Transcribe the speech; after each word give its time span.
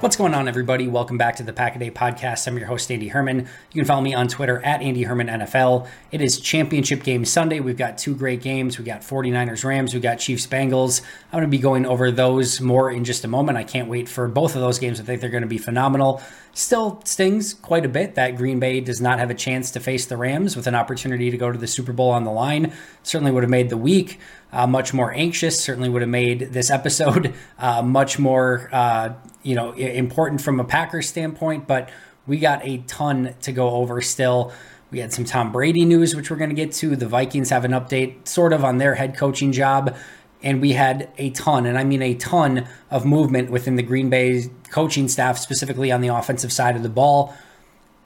What's 0.00 0.14
going 0.14 0.32
on, 0.32 0.46
everybody? 0.46 0.86
Welcome 0.86 1.18
back 1.18 1.34
to 1.36 1.42
the 1.42 1.52
Pack 1.52 1.74
a 1.74 1.80
Day 1.80 1.90
Podcast. 1.90 2.46
I'm 2.46 2.56
your 2.56 2.68
host, 2.68 2.88
Andy 2.92 3.08
Herman. 3.08 3.38
You 3.40 3.80
can 3.80 3.84
follow 3.84 4.00
me 4.00 4.14
on 4.14 4.28
Twitter 4.28 4.64
at 4.64 4.80
Andy 4.80 5.02
Herman 5.02 5.26
NFL. 5.26 5.88
It 6.12 6.20
is 6.20 6.38
Championship 6.38 7.02
Game 7.02 7.24
Sunday. 7.24 7.58
We've 7.58 7.76
got 7.76 7.98
two 7.98 8.14
great 8.14 8.40
games. 8.40 8.78
We 8.78 8.84
got 8.84 9.00
49ers 9.00 9.64
Rams, 9.64 9.94
we 9.94 9.98
got 9.98 10.20
Chiefs 10.20 10.46
Bengals. 10.46 11.02
I'm 11.32 11.38
going 11.40 11.42
to 11.42 11.48
be 11.48 11.58
going 11.58 11.84
over 11.84 12.12
those 12.12 12.60
more 12.60 12.92
in 12.92 13.02
just 13.02 13.24
a 13.24 13.28
moment. 13.28 13.58
I 13.58 13.64
can't 13.64 13.88
wait 13.88 14.08
for 14.08 14.28
both 14.28 14.54
of 14.54 14.60
those 14.60 14.78
games. 14.78 15.00
I 15.00 15.02
think 15.02 15.20
they're 15.20 15.30
going 15.30 15.42
to 15.42 15.48
be 15.48 15.58
phenomenal. 15.58 16.22
Still 16.52 17.00
stings 17.04 17.54
quite 17.54 17.84
a 17.84 17.88
bit 17.88 18.14
that 18.14 18.36
Green 18.36 18.60
Bay 18.60 18.80
does 18.80 19.00
not 19.00 19.18
have 19.18 19.30
a 19.30 19.34
chance 19.34 19.72
to 19.72 19.80
face 19.80 20.06
the 20.06 20.16
Rams 20.16 20.56
with 20.56 20.66
an 20.68 20.74
opportunity 20.74 21.30
to 21.30 21.36
go 21.36 21.52
to 21.52 21.58
the 21.58 21.66
Super 21.66 21.92
Bowl 21.92 22.10
on 22.10 22.24
the 22.24 22.32
line. 22.32 22.72
Certainly 23.02 23.32
would 23.32 23.42
have 23.42 23.50
made 23.50 23.68
the 23.68 23.76
week 23.76 24.18
uh, 24.52 24.66
much 24.66 24.94
more 24.94 25.12
anxious. 25.12 25.62
Certainly 25.62 25.88
would 25.88 26.02
have 26.02 26.08
made 26.08 26.52
this 26.52 26.70
episode 26.70 27.34
uh, 27.58 27.82
much 27.82 28.18
more, 28.18 28.68
uh, 28.72 29.14
you 29.48 29.54
know, 29.54 29.72
important 29.72 30.40
from 30.40 30.60
a 30.60 30.64
Packers 30.64 31.08
standpoint. 31.08 31.66
But 31.66 31.90
we 32.26 32.38
got 32.38 32.66
a 32.66 32.78
ton 32.86 33.34
to 33.42 33.52
go 33.52 33.70
over 33.70 34.00
still. 34.02 34.52
We 34.90 34.98
had 35.00 35.12
some 35.12 35.24
Tom 35.24 35.52
Brady 35.52 35.84
news, 35.84 36.14
which 36.14 36.30
we're 36.30 36.36
going 36.36 36.50
to 36.50 36.56
get 36.56 36.72
to. 36.72 36.96
The 36.96 37.08
Vikings 37.08 37.50
have 37.50 37.64
an 37.64 37.72
update, 37.72 38.28
sort 38.28 38.52
of, 38.52 38.64
on 38.64 38.78
their 38.78 38.94
head 38.94 39.16
coaching 39.16 39.52
job 39.52 39.96
and 40.42 40.60
we 40.60 40.72
had 40.72 41.10
a 41.18 41.30
ton, 41.30 41.66
and 41.66 41.76
I 41.76 41.84
mean 41.84 42.02
a 42.02 42.14
ton 42.14 42.68
of 42.90 43.04
movement 43.04 43.50
within 43.50 43.76
the 43.76 43.82
Green 43.82 44.08
Bay 44.08 44.44
coaching 44.70 45.08
staff, 45.08 45.38
specifically 45.38 45.90
on 45.90 46.00
the 46.00 46.08
offensive 46.08 46.52
side 46.52 46.76
of 46.76 46.82
the 46.82 46.88
ball. 46.88 47.34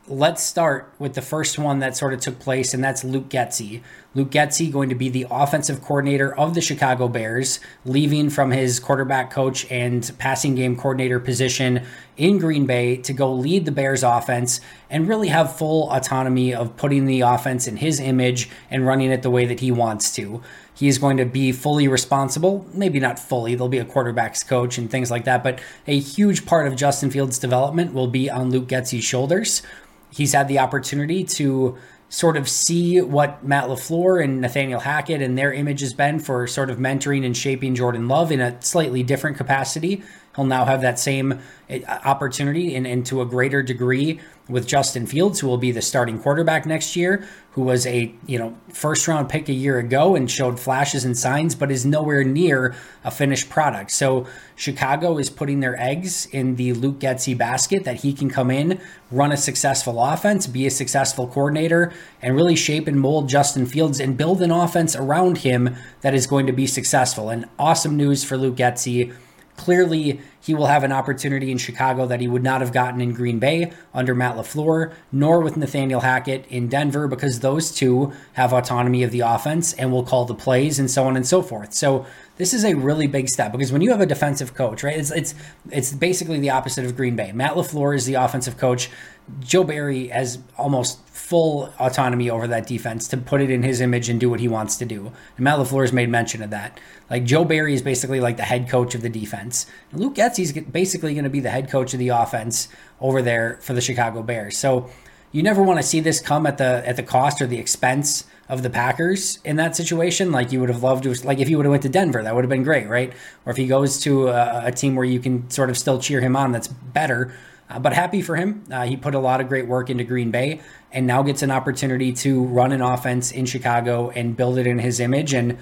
Let's 0.08 0.42
start 0.42 0.92
with 0.98 1.14
the 1.14 1.22
first 1.22 1.58
one 1.58 1.80
that 1.80 1.96
sort 1.96 2.14
of 2.14 2.20
took 2.20 2.38
place, 2.38 2.74
and 2.74 2.82
that's 2.82 3.04
Luke 3.04 3.28
Getsy. 3.28 3.82
Luke 4.14 4.30
Getsy 4.30 4.70
going 4.70 4.90
to 4.90 4.94
be 4.94 5.08
the 5.08 5.26
offensive 5.30 5.80
coordinator 5.80 6.34
of 6.36 6.54
the 6.54 6.60
Chicago 6.60 7.08
Bears, 7.08 7.60
leaving 7.86 8.28
from 8.28 8.50
his 8.50 8.78
quarterback 8.78 9.30
coach 9.30 9.70
and 9.70 10.12
passing 10.18 10.54
game 10.54 10.76
coordinator 10.76 11.18
position 11.18 11.82
in 12.18 12.38
Green 12.38 12.66
Bay 12.66 12.96
to 12.98 13.12
go 13.14 13.32
lead 13.32 13.64
the 13.64 13.72
Bears 13.72 14.02
offense 14.02 14.60
and 14.90 15.08
really 15.08 15.28
have 15.28 15.56
full 15.56 15.90
autonomy 15.90 16.54
of 16.54 16.76
putting 16.76 17.06
the 17.06 17.22
offense 17.22 17.66
in 17.66 17.78
his 17.78 17.98
image 18.00 18.50
and 18.70 18.86
running 18.86 19.10
it 19.10 19.22
the 19.22 19.30
way 19.30 19.46
that 19.46 19.60
he 19.60 19.72
wants 19.72 20.14
to. 20.14 20.42
He 20.74 20.88
is 20.88 20.98
going 20.98 21.16
to 21.16 21.24
be 21.24 21.50
fully 21.50 21.88
responsible, 21.88 22.66
maybe 22.74 23.00
not 23.00 23.18
fully, 23.18 23.54
there'll 23.54 23.68
be 23.68 23.78
a 23.78 23.84
quarterback's 23.84 24.42
coach 24.42 24.76
and 24.76 24.90
things 24.90 25.10
like 25.10 25.24
that, 25.24 25.42
but 25.42 25.58
a 25.86 25.98
huge 25.98 26.44
part 26.44 26.66
of 26.66 26.76
Justin 26.76 27.10
Fields' 27.10 27.38
development 27.38 27.94
will 27.94 28.08
be 28.08 28.28
on 28.28 28.50
Luke 28.50 28.68
Getsy's 28.68 29.04
shoulders. 29.04 29.62
He's 30.10 30.34
had 30.34 30.48
the 30.48 30.58
opportunity 30.58 31.24
to 31.24 31.78
sort 32.12 32.36
of 32.36 32.46
see 32.46 33.00
what 33.00 33.42
Matt 33.42 33.64
LaFleur 33.64 34.22
and 34.22 34.42
Nathaniel 34.42 34.80
Hackett 34.80 35.22
and 35.22 35.38
their 35.38 35.50
image 35.50 35.80
has 35.80 35.94
been 35.94 36.18
for 36.18 36.46
sort 36.46 36.68
of 36.68 36.76
mentoring 36.76 37.24
and 37.24 37.34
shaping 37.34 37.74
Jordan 37.74 38.06
Love 38.06 38.30
in 38.30 38.38
a 38.38 38.60
slightly 38.60 39.02
different 39.02 39.38
capacity. 39.38 40.02
He'll 40.36 40.44
now 40.46 40.64
have 40.64 40.80
that 40.80 40.98
same 40.98 41.40
eh, 41.68 41.82
opportunity 41.86 42.74
and, 42.74 42.86
and 42.86 43.04
to 43.06 43.20
a 43.20 43.26
greater 43.26 43.62
degree 43.62 44.20
with 44.48 44.66
Justin 44.66 45.06
Fields, 45.06 45.40
who 45.40 45.46
will 45.46 45.58
be 45.58 45.70
the 45.70 45.82
starting 45.82 46.18
quarterback 46.18 46.66
next 46.66 46.96
year, 46.96 47.26
who 47.52 47.62
was 47.62 47.86
a 47.86 48.12
you 48.26 48.38
know 48.38 48.56
first 48.70 49.06
round 49.06 49.28
pick 49.28 49.48
a 49.48 49.52
year 49.52 49.78
ago 49.78 50.16
and 50.16 50.30
showed 50.30 50.58
flashes 50.58 51.04
and 51.04 51.16
signs, 51.16 51.54
but 51.54 51.70
is 51.70 51.86
nowhere 51.86 52.24
near 52.24 52.74
a 53.04 53.10
finished 53.10 53.48
product. 53.50 53.90
So 53.90 54.26
Chicago 54.56 55.18
is 55.18 55.30
putting 55.30 55.60
their 55.60 55.78
eggs 55.80 56.26
in 56.26 56.56
the 56.56 56.72
Luke 56.72 56.98
Getsy 56.98 57.36
basket 57.36 57.84
that 57.84 57.96
he 57.96 58.12
can 58.12 58.30
come 58.30 58.50
in, 58.50 58.80
run 59.10 59.32
a 59.32 59.36
successful 59.36 60.02
offense, 60.02 60.46
be 60.46 60.66
a 60.66 60.70
successful 60.70 61.26
coordinator, 61.26 61.92
and 62.20 62.34
really 62.34 62.56
shape 62.56 62.88
and 62.88 62.98
mold 62.98 63.28
Justin 63.28 63.66
Fields 63.66 64.00
and 64.00 64.16
build 64.16 64.42
an 64.42 64.50
offense 64.50 64.96
around 64.96 65.38
him 65.38 65.76
that 66.00 66.14
is 66.14 66.26
going 66.26 66.46
to 66.46 66.52
be 66.52 66.66
successful. 66.66 67.30
And 67.30 67.46
awesome 67.58 67.96
news 67.96 68.24
for 68.24 68.36
Luke 68.36 68.56
Getsy 68.56 69.14
Clearly, 69.62 70.20
he 70.40 70.54
will 70.54 70.66
have 70.66 70.82
an 70.82 70.90
opportunity 70.90 71.52
in 71.52 71.56
Chicago 71.56 72.04
that 72.06 72.20
he 72.20 72.26
would 72.26 72.42
not 72.42 72.62
have 72.62 72.72
gotten 72.72 73.00
in 73.00 73.12
Green 73.12 73.38
Bay 73.38 73.70
under 73.94 74.12
Matt 74.12 74.34
LaFleur, 74.34 74.92
nor 75.12 75.40
with 75.40 75.56
Nathaniel 75.56 76.00
Hackett 76.00 76.44
in 76.48 76.66
Denver, 76.66 77.06
because 77.06 77.38
those 77.38 77.70
two 77.72 78.12
have 78.32 78.52
autonomy 78.52 79.04
of 79.04 79.12
the 79.12 79.20
offense 79.20 79.72
and 79.74 79.92
will 79.92 80.02
call 80.02 80.24
the 80.24 80.34
plays 80.34 80.80
and 80.80 80.90
so 80.90 81.04
on 81.04 81.14
and 81.14 81.24
so 81.24 81.42
forth. 81.42 81.74
So 81.74 82.04
this 82.42 82.52
is 82.52 82.64
a 82.64 82.74
really 82.74 83.06
big 83.06 83.28
step 83.28 83.52
because 83.52 83.70
when 83.70 83.82
you 83.82 83.90
have 83.92 84.00
a 84.00 84.06
defensive 84.06 84.52
coach, 84.52 84.82
right, 84.82 84.98
it's 84.98 85.12
it's 85.12 85.32
it's 85.70 85.92
basically 85.92 86.40
the 86.40 86.50
opposite 86.50 86.84
of 86.84 86.96
Green 86.96 87.14
Bay. 87.14 87.30
Matt 87.30 87.52
LaFleur 87.52 87.94
is 87.94 88.04
the 88.04 88.14
offensive 88.14 88.58
coach. 88.58 88.90
Joe 89.38 89.62
Barry 89.62 90.08
has 90.08 90.40
almost 90.58 90.98
full 91.06 91.72
autonomy 91.78 92.28
over 92.28 92.48
that 92.48 92.66
defense 92.66 93.06
to 93.08 93.16
put 93.16 93.40
it 93.40 93.48
in 93.48 93.62
his 93.62 93.80
image 93.80 94.08
and 94.08 94.18
do 94.18 94.28
what 94.28 94.40
he 94.40 94.48
wants 94.48 94.76
to 94.78 94.84
do. 94.84 95.12
And 95.36 95.44
Matt 95.44 95.60
LaFleur 95.60 95.82
has 95.82 95.92
made 95.92 96.08
mention 96.08 96.42
of 96.42 96.50
that. 96.50 96.80
Like 97.08 97.22
Joe 97.22 97.44
Barry 97.44 97.74
is 97.74 97.82
basically 97.82 98.18
like 98.18 98.38
the 98.38 98.42
head 98.42 98.68
coach 98.68 98.96
of 98.96 99.02
the 99.02 99.08
defense. 99.08 99.66
And 99.92 100.00
Luke 100.00 100.16
Getsy's 100.16 100.50
basically 100.52 101.14
going 101.14 101.22
to 101.22 101.30
be 101.30 101.38
the 101.38 101.50
head 101.50 101.70
coach 101.70 101.92
of 101.92 102.00
the 102.00 102.08
offense 102.08 102.66
over 103.00 103.22
there 103.22 103.60
for 103.62 103.72
the 103.72 103.80
Chicago 103.80 104.20
Bears. 104.20 104.58
So 104.58 104.90
you 105.30 105.44
never 105.44 105.62
want 105.62 105.78
to 105.78 105.86
see 105.86 106.00
this 106.00 106.18
come 106.18 106.44
at 106.44 106.58
the 106.58 106.82
at 106.84 106.96
the 106.96 107.04
cost 107.04 107.40
or 107.40 107.46
the 107.46 107.58
expense 107.58 108.24
of 108.52 108.62
the 108.62 108.68
Packers 108.68 109.38
in 109.44 109.56
that 109.56 109.74
situation. 109.74 110.30
Like 110.30 110.52
you 110.52 110.60
would 110.60 110.68
have 110.68 110.82
loved 110.82 111.04
to, 111.04 111.14
like 111.26 111.38
if 111.38 111.48
he 111.48 111.56
would 111.56 111.64
have 111.64 111.70
went 111.70 111.84
to 111.84 111.88
Denver, 111.88 112.22
that 112.22 112.34
would 112.34 112.44
have 112.44 112.50
been 112.50 112.62
great, 112.62 112.86
right? 112.86 113.10
Or 113.46 113.50
if 113.50 113.56
he 113.56 113.66
goes 113.66 113.98
to 114.00 114.28
a, 114.28 114.66
a 114.66 114.72
team 114.72 114.94
where 114.94 115.06
you 115.06 115.20
can 115.20 115.48
sort 115.48 115.70
of 115.70 115.78
still 115.78 115.98
cheer 115.98 116.20
him 116.20 116.36
on, 116.36 116.52
that's 116.52 116.68
better. 116.68 117.32
Uh, 117.70 117.78
but 117.78 117.94
happy 117.94 118.20
for 118.20 118.36
him. 118.36 118.62
Uh, 118.70 118.84
he 118.84 118.94
put 118.94 119.14
a 119.14 119.18
lot 119.18 119.40
of 119.40 119.48
great 119.48 119.66
work 119.66 119.88
into 119.88 120.04
Green 120.04 120.30
Bay 120.30 120.60
and 120.92 121.06
now 121.06 121.22
gets 121.22 121.40
an 121.42 121.50
opportunity 121.50 122.12
to 122.12 122.44
run 122.44 122.72
an 122.72 122.82
offense 122.82 123.32
in 123.32 123.46
Chicago 123.46 124.10
and 124.10 124.36
build 124.36 124.58
it 124.58 124.66
in 124.66 124.78
his 124.78 125.00
image. 125.00 125.32
And 125.32 125.56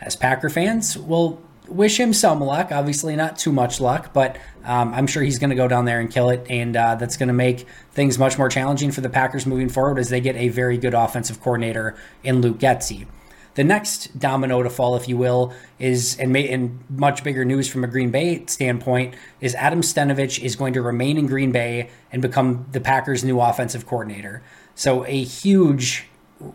as 0.00 0.16
Packer 0.16 0.50
fans, 0.50 0.98
we'll 0.98 1.40
wish 1.68 1.98
him 1.98 2.12
some 2.12 2.40
luck. 2.40 2.70
Obviously, 2.72 3.16
not 3.16 3.38
too 3.38 3.52
much 3.52 3.80
luck, 3.80 4.12
but 4.12 4.36
um, 4.64 4.92
I'm 4.94 5.06
sure 5.06 5.22
he's 5.22 5.38
going 5.38 5.50
to 5.50 5.56
go 5.56 5.68
down 5.68 5.84
there 5.84 6.00
and 6.00 6.10
kill 6.10 6.30
it. 6.30 6.46
And 6.48 6.76
uh, 6.76 6.94
that's 6.96 7.16
going 7.16 7.28
to 7.28 7.34
make 7.34 7.66
things 7.92 8.18
much 8.18 8.38
more 8.38 8.48
challenging 8.48 8.90
for 8.90 9.00
the 9.00 9.10
Packers 9.10 9.46
moving 9.46 9.68
forward 9.68 9.98
as 9.98 10.08
they 10.08 10.20
get 10.20 10.36
a 10.36 10.48
very 10.48 10.78
good 10.78 10.94
offensive 10.94 11.40
coordinator 11.40 11.96
in 12.22 12.40
Luke 12.40 12.58
Getsy. 12.58 13.06
The 13.54 13.64
next 13.64 14.18
domino 14.18 14.64
to 14.64 14.70
fall, 14.70 14.96
if 14.96 15.08
you 15.08 15.16
will, 15.16 15.54
is 15.78 16.18
and, 16.18 16.32
may, 16.32 16.48
and 16.48 16.82
much 16.90 17.22
bigger 17.22 17.44
news 17.44 17.68
from 17.68 17.84
a 17.84 17.86
Green 17.86 18.10
Bay 18.10 18.44
standpoint 18.46 19.14
is 19.40 19.54
Adam 19.54 19.80
Stenavich 19.80 20.42
is 20.42 20.56
going 20.56 20.72
to 20.72 20.82
remain 20.82 21.16
in 21.16 21.26
Green 21.26 21.52
Bay 21.52 21.90
and 22.10 22.20
become 22.20 22.66
the 22.72 22.80
Packers' 22.80 23.22
new 23.22 23.40
offensive 23.40 23.86
coordinator. 23.86 24.42
So 24.74 25.04
a 25.06 25.22
huge, 25.22 26.08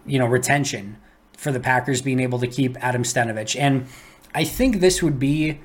you 0.05 0.19
know, 0.19 0.25
retention 0.25 0.97
for 1.37 1.53
the 1.53 1.59
Packers 1.61 2.01
being 2.01 2.19
able 2.19 2.39
to 2.39 2.47
keep 2.47 2.75
Adam 2.83 3.03
Stenavich. 3.03 3.57
And 3.57 3.87
I 4.33 4.43
think 4.43 4.79
this 4.79 5.01
would 5.01 5.19
be 5.19 5.59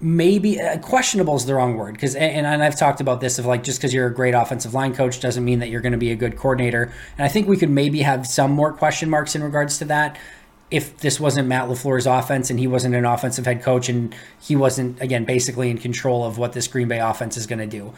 maybe 0.00 0.60
uh, 0.60 0.78
questionable 0.78 1.36
is 1.36 1.46
the 1.46 1.54
wrong 1.54 1.76
word 1.76 1.94
because 1.94 2.14
and, 2.14 2.46
and 2.46 2.62
I've 2.62 2.78
talked 2.78 3.00
about 3.00 3.20
this 3.20 3.38
of 3.38 3.46
like 3.46 3.62
just 3.62 3.78
because 3.78 3.94
you're 3.94 4.06
a 4.06 4.14
great 4.14 4.34
offensive 4.34 4.74
line 4.74 4.94
coach 4.94 5.20
doesn't 5.20 5.44
mean 5.44 5.60
that 5.60 5.70
you're 5.70 5.80
going 5.80 5.92
to 5.92 5.98
be 5.98 6.10
a 6.10 6.16
good 6.16 6.36
coordinator. 6.36 6.92
And 7.16 7.24
I 7.24 7.28
think 7.28 7.48
we 7.48 7.56
could 7.56 7.70
maybe 7.70 8.00
have 8.00 8.26
some 8.26 8.50
more 8.50 8.72
question 8.72 9.08
marks 9.08 9.34
in 9.34 9.42
regards 9.42 9.78
to 9.78 9.84
that 9.86 10.18
if 10.70 10.98
this 10.98 11.20
wasn't 11.20 11.46
Matt 11.46 11.68
LaFleur's 11.68 12.06
offense 12.06 12.50
and 12.50 12.58
he 12.58 12.66
wasn't 12.66 12.94
an 12.94 13.04
offensive 13.04 13.46
head 13.46 13.62
coach 13.62 13.88
and 13.88 14.14
he 14.40 14.56
wasn't 14.56 15.00
again 15.00 15.24
basically 15.24 15.70
in 15.70 15.78
control 15.78 16.24
of 16.24 16.36
what 16.38 16.52
this 16.52 16.66
Green 16.66 16.88
Bay 16.88 16.98
offense 16.98 17.36
is 17.36 17.46
going 17.46 17.60
to 17.60 17.66
do. 17.66 17.92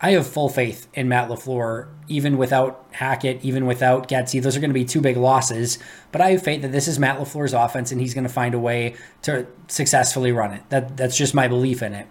I 0.00 0.10
have 0.12 0.26
full 0.26 0.48
faith 0.48 0.88
in 0.92 1.08
Matt 1.08 1.28
LaFleur, 1.28 1.88
even 2.08 2.36
without 2.36 2.84
Hackett, 2.92 3.44
even 3.44 3.64
without 3.64 4.08
Getsy. 4.08 4.42
Those 4.42 4.56
are 4.56 4.60
going 4.60 4.70
to 4.70 4.74
be 4.74 4.84
two 4.84 5.00
big 5.00 5.16
losses, 5.16 5.78
but 6.12 6.20
I 6.20 6.32
have 6.32 6.42
faith 6.42 6.62
that 6.62 6.72
this 6.72 6.88
is 6.88 6.98
Matt 6.98 7.18
LaFleur's 7.18 7.54
offense 7.54 7.92
and 7.92 8.00
he's 8.00 8.12
going 8.12 8.24
to 8.24 8.32
find 8.32 8.54
a 8.54 8.58
way 8.58 8.96
to 9.22 9.46
successfully 9.68 10.32
run 10.32 10.52
it. 10.52 10.62
That 10.68 10.96
that's 10.96 11.16
just 11.16 11.34
my 11.34 11.48
belief 11.48 11.82
in 11.82 11.94
it. 11.94 12.06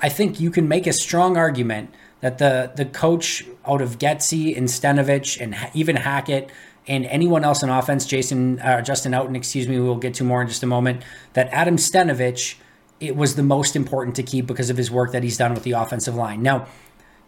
I 0.00 0.08
think 0.08 0.40
you 0.40 0.50
can 0.50 0.68
make 0.68 0.86
a 0.86 0.92
strong 0.92 1.36
argument 1.36 1.94
that 2.20 2.38
the 2.38 2.72
the 2.74 2.84
coach 2.84 3.44
out 3.64 3.80
of 3.80 3.98
Getsy 3.98 4.56
and 4.56 4.68
Stenavich 4.68 5.40
and 5.40 5.56
even 5.74 5.96
Hackett 5.96 6.50
and 6.86 7.06
anyone 7.06 7.44
else 7.44 7.62
in 7.62 7.68
offense, 7.68 8.06
Jason 8.06 8.60
uh, 8.60 8.80
Justin 8.82 9.12
Outten, 9.12 9.36
excuse 9.36 9.68
me, 9.68 9.78
we'll 9.78 9.96
get 9.96 10.14
to 10.14 10.24
more 10.24 10.42
in 10.42 10.48
just 10.48 10.62
a 10.62 10.66
moment, 10.66 11.02
that 11.34 11.48
Adam 11.52 11.76
Stenavich 11.76 12.56
it 13.00 13.14
was 13.14 13.36
the 13.36 13.42
most 13.42 13.76
important 13.76 14.16
to 14.16 14.22
keep 14.22 14.46
because 14.46 14.70
of 14.70 14.76
his 14.76 14.90
work 14.90 15.12
that 15.12 15.22
he's 15.22 15.36
done 15.36 15.54
with 15.54 15.62
the 15.62 15.72
offensive 15.72 16.16
line. 16.16 16.42
Now, 16.42 16.66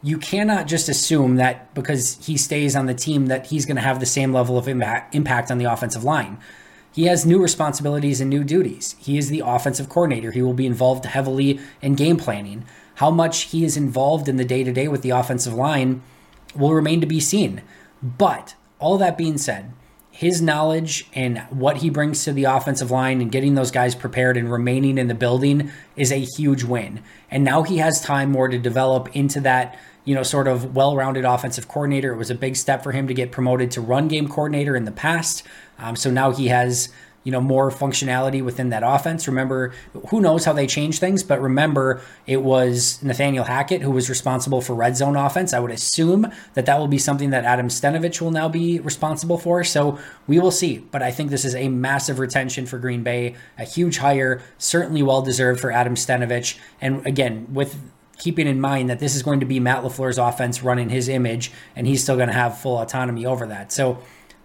you 0.02 0.16
cannot 0.16 0.66
just 0.66 0.88
assume 0.88 1.36
that 1.36 1.74
because 1.74 2.24
he 2.24 2.36
stays 2.36 2.74
on 2.74 2.86
the 2.86 2.94
team 2.94 3.26
that 3.26 3.46
he's 3.46 3.66
going 3.66 3.76
to 3.76 3.82
have 3.82 4.00
the 4.00 4.06
same 4.06 4.32
level 4.32 4.56
of 4.56 4.66
impact 4.66 5.50
on 5.50 5.58
the 5.58 5.64
offensive 5.66 6.04
line. 6.04 6.38
He 6.92 7.04
has 7.04 7.26
new 7.26 7.40
responsibilities 7.40 8.20
and 8.20 8.30
new 8.30 8.42
duties. 8.42 8.96
He 8.98 9.18
is 9.18 9.28
the 9.28 9.42
offensive 9.44 9.88
coordinator. 9.88 10.30
He 10.32 10.42
will 10.42 10.54
be 10.54 10.66
involved 10.66 11.04
heavily 11.04 11.60
in 11.82 11.94
game 11.94 12.16
planning. 12.16 12.64
How 12.94 13.10
much 13.10 13.42
he 13.44 13.64
is 13.64 13.76
involved 13.76 14.28
in 14.28 14.36
the 14.36 14.44
day 14.44 14.64
to 14.64 14.72
day 14.72 14.88
with 14.88 15.02
the 15.02 15.10
offensive 15.10 15.54
line 15.54 16.02
will 16.54 16.74
remain 16.74 17.00
to 17.00 17.06
be 17.06 17.20
seen. 17.20 17.62
But 18.02 18.54
all 18.78 18.98
that 18.98 19.18
being 19.18 19.38
said, 19.38 19.72
his 20.10 20.42
knowledge 20.42 21.08
and 21.14 21.38
what 21.50 21.78
he 21.78 21.88
brings 21.88 22.24
to 22.24 22.32
the 22.32 22.44
offensive 22.44 22.90
line 22.90 23.20
and 23.20 23.30
getting 23.30 23.54
those 23.54 23.70
guys 23.70 23.94
prepared 23.94 24.36
and 24.36 24.50
remaining 24.50 24.98
in 24.98 25.06
the 25.06 25.14
building 25.14 25.70
is 25.96 26.10
a 26.10 26.26
huge 26.36 26.64
win. 26.64 27.02
And 27.30 27.44
now 27.44 27.62
he 27.62 27.78
has 27.78 28.00
time 28.00 28.32
more 28.32 28.48
to 28.48 28.58
develop 28.58 29.14
into 29.14 29.40
that 29.42 29.78
you 30.04 30.14
know, 30.14 30.22
sort 30.22 30.48
of 30.48 30.74
well 30.74 30.96
rounded 30.96 31.24
offensive 31.24 31.68
coordinator. 31.68 32.12
It 32.12 32.16
was 32.16 32.30
a 32.30 32.34
big 32.34 32.56
step 32.56 32.82
for 32.82 32.92
him 32.92 33.06
to 33.08 33.14
get 33.14 33.32
promoted 33.32 33.70
to 33.72 33.80
run 33.80 34.08
game 34.08 34.28
coordinator 34.28 34.76
in 34.76 34.84
the 34.84 34.92
past. 34.92 35.42
Um, 35.78 35.96
so 35.96 36.10
now 36.10 36.30
he 36.32 36.48
has, 36.48 36.88
you 37.22 37.32
know, 37.32 37.40
more 37.40 37.70
functionality 37.70 38.42
within 38.42 38.70
that 38.70 38.82
offense. 38.84 39.28
Remember, 39.28 39.74
who 40.08 40.20
knows 40.20 40.46
how 40.46 40.54
they 40.54 40.66
change 40.66 40.98
things, 40.98 41.22
but 41.22 41.40
remember, 41.40 42.00
it 42.26 42.42
was 42.42 43.02
Nathaniel 43.02 43.44
Hackett 43.44 43.82
who 43.82 43.90
was 43.90 44.08
responsible 44.08 44.62
for 44.62 44.74
red 44.74 44.96
zone 44.96 45.16
offense. 45.16 45.52
I 45.52 45.58
would 45.58 45.70
assume 45.70 46.32
that 46.54 46.64
that 46.64 46.78
will 46.78 46.88
be 46.88 46.98
something 46.98 47.30
that 47.30 47.44
Adam 47.44 47.68
Stenavich 47.68 48.22
will 48.22 48.30
now 48.30 48.48
be 48.48 48.80
responsible 48.80 49.36
for. 49.36 49.64
So 49.64 49.98
we 50.26 50.38
will 50.38 50.50
see. 50.50 50.78
But 50.78 51.02
I 51.02 51.10
think 51.10 51.30
this 51.30 51.44
is 51.44 51.54
a 51.54 51.68
massive 51.68 52.18
retention 52.18 52.64
for 52.64 52.78
Green 52.78 53.02
Bay, 53.02 53.34
a 53.58 53.64
huge 53.64 53.98
hire, 53.98 54.40
certainly 54.56 55.02
well 55.02 55.20
deserved 55.20 55.60
for 55.60 55.70
Adam 55.70 55.96
Stenavich. 55.96 56.58
And 56.80 57.06
again, 57.06 57.48
with 57.52 57.78
keeping 58.20 58.46
in 58.46 58.60
mind 58.60 58.88
that 58.90 59.00
this 59.00 59.16
is 59.16 59.22
going 59.22 59.40
to 59.40 59.46
be 59.46 59.58
Matt 59.58 59.82
LaFleur's 59.82 60.18
offense 60.18 60.62
running 60.62 60.90
his 60.90 61.08
image, 61.08 61.50
and 61.74 61.86
he's 61.86 62.02
still 62.02 62.16
going 62.16 62.28
to 62.28 62.34
have 62.34 62.58
full 62.58 62.78
autonomy 62.78 63.26
over 63.26 63.46
that. 63.46 63.72
So, 63.72 63.98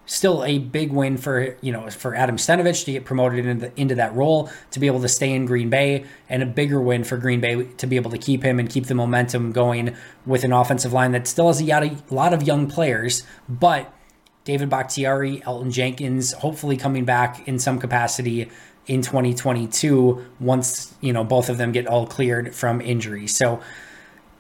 still 0.07 0.43
a 0.45 0.59
big 0.59 0.91
win 0.91 1.17
for 1.17 1.57
you 1.61 1.71
know 1.71 1.89
for 1.89 2.15
Adam 2.15 2.37
Stenavich 2.37 2.85
to 2.85 2.91
get 2.91 3.05
promoted 3.05 3.45
into 3.45 3.71
into 3.79 3.95
that 3.95 4.15
role 4.15 4.49
to 4.71 4.79
be 4.79 4.85
able 4.87 5.01
to 5.01 5.07
stay 5.07 5.31
in 5.31 5.45
Green 5.45 5.69
Bay, 5.69 6.05
and 6.29 6.41
a 6.41 6.45
bigger 6.45 6.81
win 6.81 7.03
for 7.03 7.17
Green 7.17 7.41
Bay 7.41 7.63
to 7.63 7.85
be 7.85 7.97
able 7.97 8.11
to 8.11 8.17
keep 8.17 8.41
him 8.41 8.59
and 8.59 8.69
keep 8.69 8.87
the 8.87 8.95
momentum 8.95 9.51
going 9.51 9.95
with 10.25 10.43
an 10.43 10.53
offensive 10.53 10.93
line 10.93 11.11
that 11.11 11.27
still 11.27 11.47
has 11.47 11.61
a 11.61 11.97
lot 12.09 12.33
of 12.33 12.43
young 12.43 12.67
players, 12.67 13.23
but. 13.47 13.91
David 14.43 14.69
Bakhtiari, 14.69 15.41
Elgton 15.41 15.71
Jenkins, 15.71 16.33
hopefully 16.33 16.77
coming 16.77 17.03
back 17.03 17.47
in 17.47 17.57
some 17.57 17.79
capacity 17.79 18.47
in 18.87 19.01
2022 19.01 20.23
once 20.39 20.93
you 21.01 21.11
know 21.11 21.23
both 21.23 21.49
of 21.49 21.57
them 21.57 21.71
get 21.71 21.87
all 21.87 22.05
cleared 22.05 22.53
from 22.55 22.81
injury. 22.81 23.27
So 23.27 23.61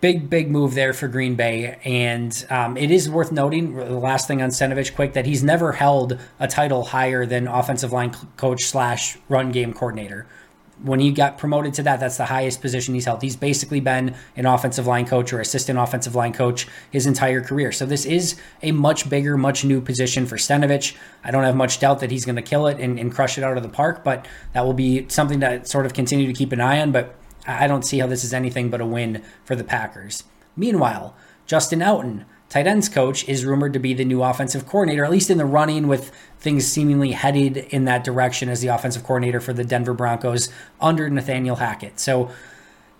big 0.01 0.29
big 0.29 0.51
move 0.51 0.75
there 0.75 0.93
for 0.93 1.07
Green 1.07 1.35
Bay, 1.35 1.79
and 1.83 2.45
um, 2.49 2.77
it 2.77 2.91
is 2.91 3.09
worth 3.09 3.31
noting 3.31 3.75
the 3.75 3.99
last 3.99 4.27
thing 4.27 4.41
on 4.41 4.49
Stenavich 4.49 4.93
quick 4.95 5.13
that 5.13 5.25
he's 5.25 5.43
never 5.43 5.71
held 5.71 6.19
a 6.39 6.47
title 6.47 6.83
higher 6.83 7.25
than 7.25 7.47
offensive 7.47 7.91
line 7.91 8.11
coach 8.37 8.63
slash 8.63 9.17
run 9.29 9.51
game 9.51 9.73
coordinator 9.73 10.27
when 10.83 10.99
he 10.99 11.11
got 11.11 11.37
promoted 11.37 11.73
to 11.75 11.83
that, 11.83 11.99
that's 11.99 12.17
the 12.17 12.25
highest 12.25 12.61
position 12.61 12.93
he's 12.93 13.05
held. 13.05 13.21
He's 13.21 13.35
basically 13.35 13.79
been 13.79 14.15
an 14.35 14.45
offensive 14.45 14.87
line 14.87 15.05
coach 15.05 15.31
or 15.31 15.39
assistant 15.39 15.79
offensive 15.79 16.15
line 16.15 16.33
coach 16.33 16.67
his 16.91 17.05
entire 17.05 17.41
career. 17.41 17.71
So 17.71 17.85
this 17.85 18.05
is 18.05 18.35
a 18.61 18.71
much 18.71 19.09
bigger, 19.09 19.37
much 19.37 19.63
new 19.63 19.79
position 19.81 20.25
for 20.25 20.35
Stenavich. 20.35 20.95
I 21.23 21.31
don't 21.31 21.43
have 21.43 21.55
much 21.55 21.79
doubt 21.79 21.99
that 21.99 22.11
he's 22.11 22.25
going 22.25 22.35
to 22.35 22.41
kill 22.41 22.67
it 22.67 22.79
and, 22.79 22.99
and 22.99 23.13
crush 23.13 23.37
it 23.37 23.43
out 23.43 23.57
of 23.57 23.63
the 23.63 23.69
park, 23.69 24.03
but 24.03 24.27
that 24.53 24.65
will 24.65 24.73
be 24.73 25.07
something 25.09 25.39
to 25.39 25.65
sort 25.65 25.85
of 25.85 25.93
continue 25.93 26.27
to 26.27 26.33
keep 26.33 26.51
an 26.51 26.61
eye 26.61 26.81
on. 26.81 26.91
But 26.91 27.15
I 27.47 27.67
don't 27.67 27.83
see 27.83 27.99
how 27.99 28.07
this 28.07 28.23
is 28.23 28.33
anything 28.33 28.69
but 28.69 28.81
a 28.81 28.85
win 28.85 29.23
for 29.43 29.55
the 29.55 29.63
Packers. 29.63 30.23
Meanwhile, 30.57 31.15
Justin 31.45 31.79
Outten 31.79 32.25
tight 32.55 32.67
ends 32.67 32.87
coach 32.87 33.27
is 33.27 33.43
rumored 33.43 33.73
to 33.73 33.79
be 33.79 33.93
the 33.93 34.05
new 34.05 34.23
offensive 34.23 34.65
coordinator, 34.65 35.03
at 35.03 35.11
least 35.11 35.29
in 35.29 35.37
the 35.37 35.45
running, 35.45 35.89
with 35.89 36.09
things 36.39 36.65
seemingly 36.65 37.11
headed 37.11 37.57
in 37.57 37.83
that 37.83 38.01
direction 38.01 38.47
as 38.47 38.61
the 38.61 38.69
offensive 38.69 39.03
coordinator 39.03 39.41
for 39.41 39.51
the 39.51 39.65
Denver 39.65 39.93
Broncos 39.93 40.47
under 40.79 41.09
Nathaniel 41.09 41.57
Hackett. 41.57 41.99
So 41.99 42.31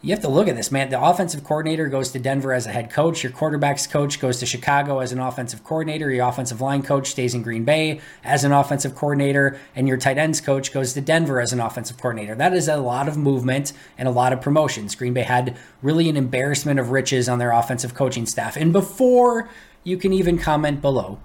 you 0.05 0.11
have 0.11 0.21
to 0.21 0.29
look 0.29 0.47
at 0.47 0.55
this, 0.55 0.71
man. 0.71 0.89
The 0.89 1.03
offensive 1.03 1.43
coordinator 1.43 1.87
goes 1.87 2.11
to 2.11 2.19
Denver 2.19 2.53
as 2.53 2.67
a 2.67 2.69
head 2.69 2.91
coach. 2.91 3.23
Your 3.23 3.31
quarterback's 3.31 3.87
coach 3.87 4.19
goes 4.19 4.37
to 4.37 4.45
Chicago 4.45 4.99
as 4.99 5.11
an 5.11 5.17
offensive 5.17 5.63
coordinator. 5.63 6.11
Your 6.11 6.29
offensive 6.29 6.61
line 6.61 6.83
coach 6.83 7.09
stays 7.09 7.33
in 7.33 7.41
Green 7.41 7.63
Bay 7.63 7.99
as 8.23 8.43
an 8.43 8.51
offensive 8.51 8.93
coordinator. 8.93 9.59
And 9.75 9.87
your 9.87 9.97
tight 9.97 10.19
ends 10.19 10.41
coach 10.41 10.71
goes 10.71 10.93
to 10.93 11.01
Denver 11.01 11.41
as 11.41 11.53
an 11.53 11.59
offensive 11.59 11.97
coordinator. 11.97 12.35
That 12.35 12.53
is 12.53 12.67
a 12.67 12.77
lot 12.77 13.07
of 13.07 13.17
movement 13.17 13.73
and 13.97 14.07
a 14.07 14.11
lot 14.11 14.31
of 14.31 14.41
promotions. 14.41 14.93
Green 14.93 15.15
Bay 15.15 15.23
had 15.23 15.57
really 15.81 16.07
an 16.07 16.17
embarrassment 16.17 16.79
of 16.79 16.91
riches 16.91 17.27
on 17.27 17.39
their 17.39 17.51
offensive 17.51 17.95
coaching 17.95 18.27
staff. 18.27 18.55
And 18.55 18.71
before 18.71 19.49
you 19.83 19.97
can 19.97 20.13
even 20.13 20.37
comment 20.37 20.83
below, 20.83 21.17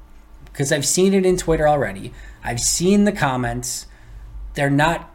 because 0.47 0.73
I've 0.73 0.87
seen 0.87 1.13
it 1.13 1.27
in 1.27 1.37
Twitter 1.37 1.69
already, 1.69 2.15
I've 2.43 2.61
seen 2.61 3.05
the 3.05 3.13
comments. 3.13 3.85
They're 4.55 4.71
not 4.71 5.15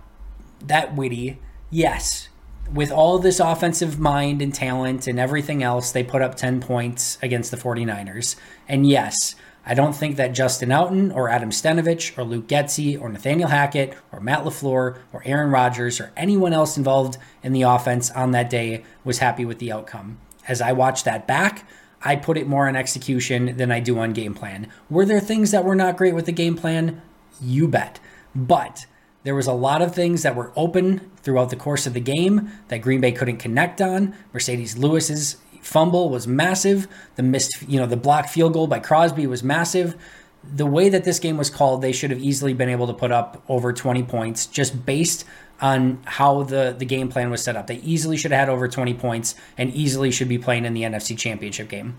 that 0.61 0.95
witty. 0.95 1.39
Yes, 1.71 2.29
with 2.73 2.91
all 2.91 3.19
this 3.19 3.39
offensive 3.39 3.99
mind 3.99 4.41
and 4.41 4.53
talent 4.53 5.07
and 5.07 5.19
everything 5.19 5.63
else, 5.63 5.91
they 5.91 6.03
put 6.03 6.21
up 6.21 6.35
10 6.35 6.61
points 6.61 7.17
against 7.21 7.51
the 7.51 7.57
49ers. 7.57 8.35
And 8.67 8.87
yes, 8.87 9.35
I 9.65 9.73
don't 9.73 9.93
think 9.93 10.17
that 10.17 10.33
Justin 10.33 10.69
Outten 10.69 11.13
or 11.13 11.29
Adam 11.29 11.49
Stenavich 11.49 12.17
or 12.17 12.23
Luke 12.23 12.47
Getsy 12.47 12.99
or 12.99 13.09
Nathaniel 13.09 13.49
Hackett 13.49 13.97
or 14.11 14.19
Matt 14.19 14.43
LaFleur 14.43 14.99
or 15.11 15.21
Aaron 15.25 15.49
Rodgers 15.49 15.99
or 15.99 16.11
anyone 16.15 16.53
else 16.53 16.77
involved 16.77 17.17
in 17.41 17.51
the 17.51 17.63
offense 17.63 18.11
on 18.11 18.31
that 18.31 18.49
day 18.49 18.83
was 19.03 19.19
happy 19.19 19.45
with 19.45 19.59
the 19.59 19.71
outcome. 19.71 20.19
As 20.47 20.61
I 20.61 20.71
watched 20.71 21.05
that 21.05 21.25
back, 21.25 21.67
I 22.01 22.15
put 22.15 22.37
it 22.37 22.47
more 22.47 22.67
on 22.67 22.75
execution 22.75 23.57
than 23.57 23.71
I 23.71 23.79
do 23.79 23.97
on 23.97 24.13
game 24.13 24.35
plan. 24.35 24.71
Were 24.89 25.05
there 25.05 25.19
things 25.19 25.49
that 25.49 25.65
were 25.65 25.75
not 25.75 25.97
great 25.97 26.13
with 26.13 26.27
the 26.27 26.31
game 26.31 26.55
plan? 26.55 27.01
You 27.41 27.67
bet. 27.67 27.99
But 28.35 28.85
there 29.25 29.35
was 29.35 29.47
a 29.47 29.53
lot 29.53 29.81
of 29.81 29.93
things 29.93 30.21
that 30.21 30.35
were 30.35 30.53
open 30.55 30.99
throughout 31.23 31.49
the 31.49 31.55
course 31.55 31.87
of 31.87 31.93
the 31.93 31.99
game 31.99 32.51
that 32.67 32.77
Green 32.77 33.01
Bay 33.01 33.11
couldn't 33.11 33.37
connect 33.37 33.81
on. 33.81 34.13
Marcedes 34.33 34.77
Lewis's 34.77 35.37
fumble 35.61 36.11
was 36.11 36.27
massive. 36.27 36.87
The 37.15 37.23
missed, 37.23 37.63
you 37.67 37.79
know, 37.79 37.87
the 37.87 37.97
block 37.97 38.29
field 38.29 38.53
goal 38.53 38.67
by 38.67 38.79
Crosby 38.79 39.25
was 39.25 39.43
massive. 39.43 39.95
The 40.43 40.67
way 40.67 40.89
that 40.89 41.05
this 41.05 41.17
game 41.17 41.37
was 41.37 41.49
called, 41.49 41.81
they 41.81 41.91
should 41.91 42.11
have 42.11 42.19
easily 42.19 42.53
been 42.53 42.69
able 42.69 42.85
to 42.85 42.93
put 42.93 43.11
up 43.11 43.43
over 43.49 43.73
20 43.73 44.03
points 44.03 44.45
just 44.45 44.85
based 44.85 45.25
on 45.59 46.03
how 46.05 46.43
the, 46.43 46.75
the 46.77 46.85
game 46.85 47.09
plan 47.09 47.31
was 47.31 47.43
set 47.43 47.55
up. 47.55 47.65
They 47.65 47.77
easily 47.77 48.17
should 48.17 48.31
have 48.31 48.41
had 48.41 48.49
over 48.49 48.67
20 48.67 48.93
points 48.93 49.33
and 49.57 49.73
easily 49.73 50.11
should 50.11 50.29
be 50.29 50.37
playing 50.37 50.65
in 50.65 50.75
the 50.75 50.83
NFC 50.83 51.17
Championship 51.17 51.67
game. 51.67 51.97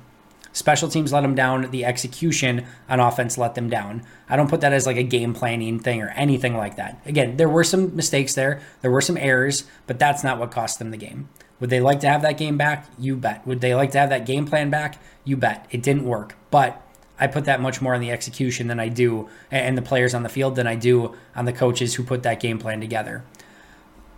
Special 0.56 0.88
teams 0.88 1.12
let 1.12 1.20
them 1.20 1.34
down. 1.34 1.70
The 1.70 1.84
execution 1.84 2.64
on 2.88 2.98
offense 2.98 3.36
let 3.36 3.54
them 3.54 3.68
down. 3.68 4.02
I 4.26 4.36
don't 4.36 4.48
put 4.48 4.62
that 4.62 4.72
as 4.72 4.86
like 4.86 4.96
a 4.96 5.02
game 5.02 5.34
planning 5.34 5.78
thing 5.78 6.00
or 6.00 6.08
anything 6.16 6.56
like 6.56 6.76
that. 6.76 6.98
Again, 7.04 7.36
there 7.36 7.46
were 7.46 7.62
some 7.62 7.94
mistakes 7.94 8.32
there, 8.32 8.62
there 8.80 8.90
were 8.90 9.02
some 9.02 9.18
errors, 9.18 9.64
but 9.86 9.98
that's 9.98 10.24
not 10.24 10.38
what 10.38 10.50
cost 10.50 10.78
them 10.78 10.92
the 10.92 10.96
game. 10.96 11.28
Would 11.60 11.68
they 11.68 11.80
like 11.80 12.00
to 12.00 12.08
have 12.08 12.22
that 12.22 12.38
game 12.38 12.56
back? 12.56 12.88
You 12.98 13.16
bet. 13.16 13.46
Would 13.46 13.60
they 13.60 13.74
like 13.74 13.90
to 13.90 13.98
have 13.98 14.08
that 14.08 14.24
game 14.24 14.46
plan 14.46 14.70
back? 14.70 14.98
You 15.24 15.36
bet. 15.36 15.66
It 15.70 15.82
didn't 15.82 16.06
work. 16.06 16.36
But 16.50 16.80
I 17.20 17.26
put 17.26 17.44
that 17.44 17.60
much 17.60 17.82
more 17.82 17.94
on 17.94 18.00
the 18.00 18.10
execution 18.10 18.66
than 18.66 18.80
I 18.80 18.88
do 18.88 19.28
and 19.50 19.76
the 19.76 19.82
players 19.82 20.14
on 20.14 20.22
the 20.22 20.30
field 20.30 20.56
than 20.56 20.66
I 20.66 20.74
do 20.74 21.14
on 21.34 21.44
the 21.44 21.52
coaches 21.52 21.96
who 21.96 22.02
put 22.02 22.22
that 22.22 22.40
game 22.40 22.58
plan 22.58 22.80
together 22.80 23.24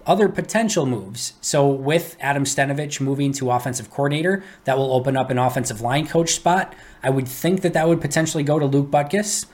other 0.09 0.29
potential 0.29 0.87
moves. 0.87 1.35
So 1.43 1.69
with 1.69 2.17
Adam 2.19 2.45
Stenavich 2.45 2.99
moving 2.99 3.33
to 3.35 3.51
offensive 3.51 3.91
coordinator, 3.91 4.43
that 4.65 4.79
will 4.79 4.93
open 4.93 5.17
up 5.17 5.29
an 5.29 5.39
offensive 5.39 5.83
line 5.83 6.07
coach 6.07 6.31
spot. 6.31 6.75
I 7.03 7.11
would 7.11 7.29
think 7.29 7.61
that 7.61 7.75
that 7.75 7.87
would 7.87 8.01
potentially 8.01 8.43
go 8.43 8.59
to 8.59 8.65
Luke 8.65 8.91
Butkus. 8.91 9.45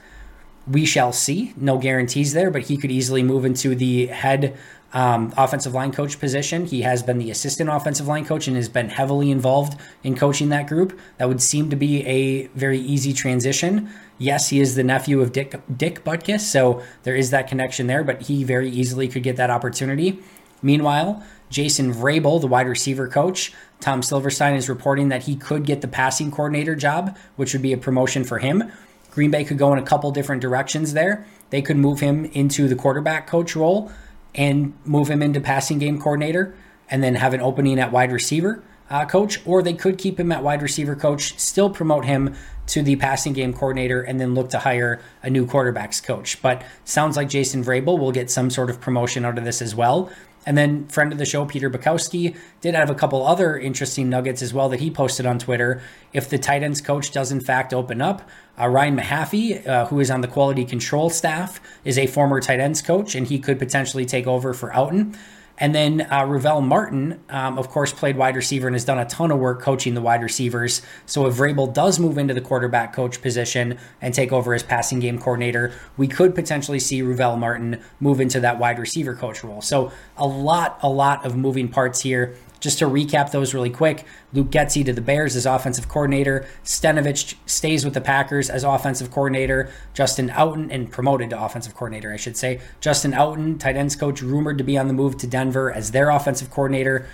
We 0.65 0.85
shall 0.85 1.11
see. 1.11 1.53
No 1.57 1.77
guarantees 1.77 2.33
there, 2.33 2.49
but 2.49 2.63
he 2.63 2.77
could 2.77 2.89
easily 2.89 3.21
move 3.21 3.43
into 3.43 3.75
the 3.75 4.07
head 4.07 4.57
um, 4.93 5.33
offensive 5.35 5.73
line 5.73 5.91
coach 5.91 6.19
position. 6.21 6.65
He 6.65 6.81
has 6.83 7.03
been 7.03 7.19
the 7.19 7.29
assistant 7.29 7.69
offensive 7.69 8.07
line 8.07 8.25
coach 8.25 8.47
and 8.47 8.55
has 8.55 8.69
been 8.69 8.89
heavily 8.89 9.29
involved 9.29 9.77
in 10.03 10.15
coaching 10.15 10.47
that 10.49 10.67
group. 10.67 10.97
That 11.17 11.27
would 11.27 11.41
seem 11.41 11.69
to 11.69 11.75
be 11.75 12.05
a 12.05 12.47
very 12.47 12.79
easy 12.79 13.11
transition. 13.11 13.89
Yes, 14.17 14.49
he 14.49 14.61
is 14.61 14.75
the 14.75 14.83
nephew 14.83 15.19
of 15.21 15.33
Dick 15.33 15.59
Dick 15.75 16.05
Butkus, 16.05 16.39
so 16.39 16.81
there 17.03 17.15
is 17.15 17.31
that 17.31 17.49
connection 17.49 17.87
there, 17.87 18.05
but 18.05 18.21
he 18.23 18.45
very 18.45 18.69
easily 18.69 19.09
could 19.09 19.23
get 19.23 19.35
that 19.35 19.49
opportunity. 19.49 20.23
Meanwhile, 20.65 21.23
Jason 21.51 21.93
Vrabel, 21.93 22.41
the 22.41 22.47
wide 22.47 22.67
receiver 22.67 23.07
coach, 23.07 23.53
Tom 23.79 24.01
Silverstein 24.01 24.55
is 24.55 24.67
reporting 24.67 25.09
that 25.09 25.23
he 25.23 25.35
could 25.35 25.63
get 25.63 25.81
the 25.81 25.87
passing 25.87 26.31
coordinator 26.31 26.75
job, 26.75 27.15
which 27.35 27.53
would 27.53 27.61
be 27.61 27.71
a 27.71 27.77
promotion 27.77 28.23
for 28.23 28.39
him. 28.39 28.71
Green 29.11 29.29
Bay 29.29 29.43
could 29.43 29.59
go 29.59 29.71
in 29.73 29.77
a 29.77 29.83
couple 29.83 30.09
different 30.09 30.41
directions 30.41 30.93
there. 30.93 31.23
They 31.51 31.61
could 31.61 31.77
move 31.77 31.99
him 31.99 32.25
into 32.25 32.67
the 32.67 32.75
quarterback 32.75 33.27
coach 33.27 33.55
role 33.55 33.91
and 34.33 34.73
move 34.85 35.07
him 35.07 35.21
into 35.21 35.39
passing 35.39 35.77
game 35.77 36.01
coordinator 36.01 36.55
and 36.89 37.03
then 37.03 37.13
have 37.13 37.35
an 37.35 37.41
opening 37.41 37.79
at 37.79 37.91
wide 37.91 38.11
receiver 38.11 38.63
uh, 38.89 39.05
coach, 39.05 39.39
or 39.45 39.61
they 39.61 39.73
could 39.73 39.97
keep 39.97 40.19
him 40.19 40.31
at 40.31 40.43
wide 40.43 40.61
receiver 40.61 40.95
coach, 40.95 41.37
still 41.39 41.69
promote 41.69 42.05
him 42.05 42.35
to 42.67 42.81
the 42.81 42.95
passing 42.95 43.33
game 43.33 43.53
coordinator, 43.53 44.01
and 44.01 44.19
then 44.19 44.33
look 44.33 44.49
to 44.49 44.59
hire 44.59 45.01
a 45.23 45.29
new 45.29 45.45
quarterbacks 45.45 46.03
coach. 46.03 46.41
But 46.41 46.63
sounds 46.83 47.17
like 47.17 47.29
Jason 47.29 47.63
Vrabel 47.63 47.99
will 47.99 48.11
get 48.11 48.29
some 48.29 48.49
sort 48.49 48.69
of 48.69 48.81
promotion 48.81 49.25
out 49.25 49.37
of 49.37 49.43
this 49.43 49.61
as 49.61 49.75
well. 49.75 50.09
And 50.45 50.57
then 50.57 50.87
friend 50.87 51.11
of 51.11 51.17
the 51.17 51.25
show, 51.25 51.45
Peter 51.45 51.69
Bukowski, 51.69 52.35
did 52.61 52.75
have 52.75 52.89
a 52.89 52.95
couple 52.95 53.25
other 53.25 53.57
interesting 53.57 54.09
nuggets 54.09 54.41
as 54.41 54.53
well 54.53 54.69
that 54.69 54.79
he 54.79 54.91
posted 54.91 55.25
on 55.25 55.39
Twitter. 55.39 55.81
If 56.13 56.29
the 56.29 56.37
tight 56.37 56.63
ends 56.63 56.81
coach 56.81 57.11
does 57.11 57.31
in 57.31 57.41
fact 57.41 57.73
open 57.73 58.01
up, 58.01 58.29
uh, 58.59 58.67
Ryan 58.67 58.97
Mahaffey, 58.97 59.65
uh, 59.67 59.87
who 59.87 59.99
is 59.99 60.11
on 60.11 60.21
the 60.21 60.27
quality 60.27 60.63
control 60.65 61.09
staff, 61.09 61.59
is 61.83 61.97
a 61.97 62.07
former 62.07 62.39
tight 62.39 62.59
ends 62.59 62.81
coach, 62.81 63.15
and 63.15 63.27
he 63.27 63.39
could 63.39 63.59
potentially 63.59 64.05
take 64.05 64.27
over 64.27 64.53
for 64.53 64.69
Outten. 64.71 65.17
And 65.57 65.73
then 65.73 66.07
uh, 66.11 66.25
Ruvel 66.25 66.61
Martin, 66.61 67.23
um, 67.29 67.57
of 67.57 67.69
course, 67.69 67.93
played 67.93 68.17
wide 68.17 68.35
receiver 68.35 68.67
and 68.67 68.75
has 68.75 68.83
done 68.83 68.99
a 68.99 69.05
ton 69.05 69.31
of 69.31 69.39
work 69.39 69.61
coaching 69.61 69.93
the 69.93 70.01
wide 70.01 70.21
receivers. 70.21 70.81
So 71.05 71.27
if 71.27 71.35
Vrabel 71.35 71.73
does 71.73 71.97
move 71.99 72.17
into 72.17 72.33
the 72.33 72.41
quarterback 72.41 72.93
coach 72.93 73.21
position 73.21 73.77
and 74.01 74.13
take 74.13 74.33
over 74.33 74.53
as 74.53 74.63
passing 74.63 74.99
game 74.99 75.17
coordinator, 75.17 75.71
we 75.95 76.07
could 76.07 76.35
potentially 76.35 76.79
see 76.79 77.01
Ruvel 77.01 77.37
Martin 77.37 77.81
move 77.99 78.19
into 78.19 78.39
that 78.41 78.59
wide 78.59 78.79
receiver 78.79 79.15
coach 79.15 79.43
role. 79.43 79.61
So 79.61 79.91
a 80.17 80.27
lot, 80.27 80.77
a 80.81 80.89
lot 80.89 81.25
of 81.25 81.37
moving 81.37 81.69
parts 81.69 82.01
here. 82.01 82.35
Just 82.59 82.79
to 82.79 82.85
recap 82.85 83.31
those 83.31 83.53
really 83.53 83.69
quick, 83.69 84.05
Luke 84.33 84.49
Getsy 84.49 84.83
to 84.85 84.93
the 84.93 85.01
Bears 85.01 85.35
as 85.35 85.45
offensive 85.45 85.87
coordinator. 85.87 86.47
Stenavich 86.63 87.35
stays 87.45 87.85
with 87.85 87.93
the 87.93 88.01
Packers 88.01 88.49
as 88.49 88.63
offensive 88.63 89.11
coordinator. 89.11 89.71
Justin 89.93 90.29
Outten, 90.29 90.69
and 90.71 90.91
promoted 90.91 91.29
to 91.29 91.43
offensive 91.43 91.73
coordinator, 91.73 92.13
I 92.13 92.17
should 92.17 92.37
say. 92.37 92.61
Justin 92.79 93.11
Outten, 93.11 93.59
tight 93.59 93.75
ends 93.75 93.95
coach, 93.95 94.21
rumored 94.21 94.57
to 94.57 94.63
be 94.63 94.77
on 94.77 94.87
the 94.87 94.93
move 94.93 95.17
to 95.17 95.27
Denver 95.27 95.71
as 95.71 95.91
their 95.91 96.09
offensive 96.09 96.49
coordinator 96.51 97.07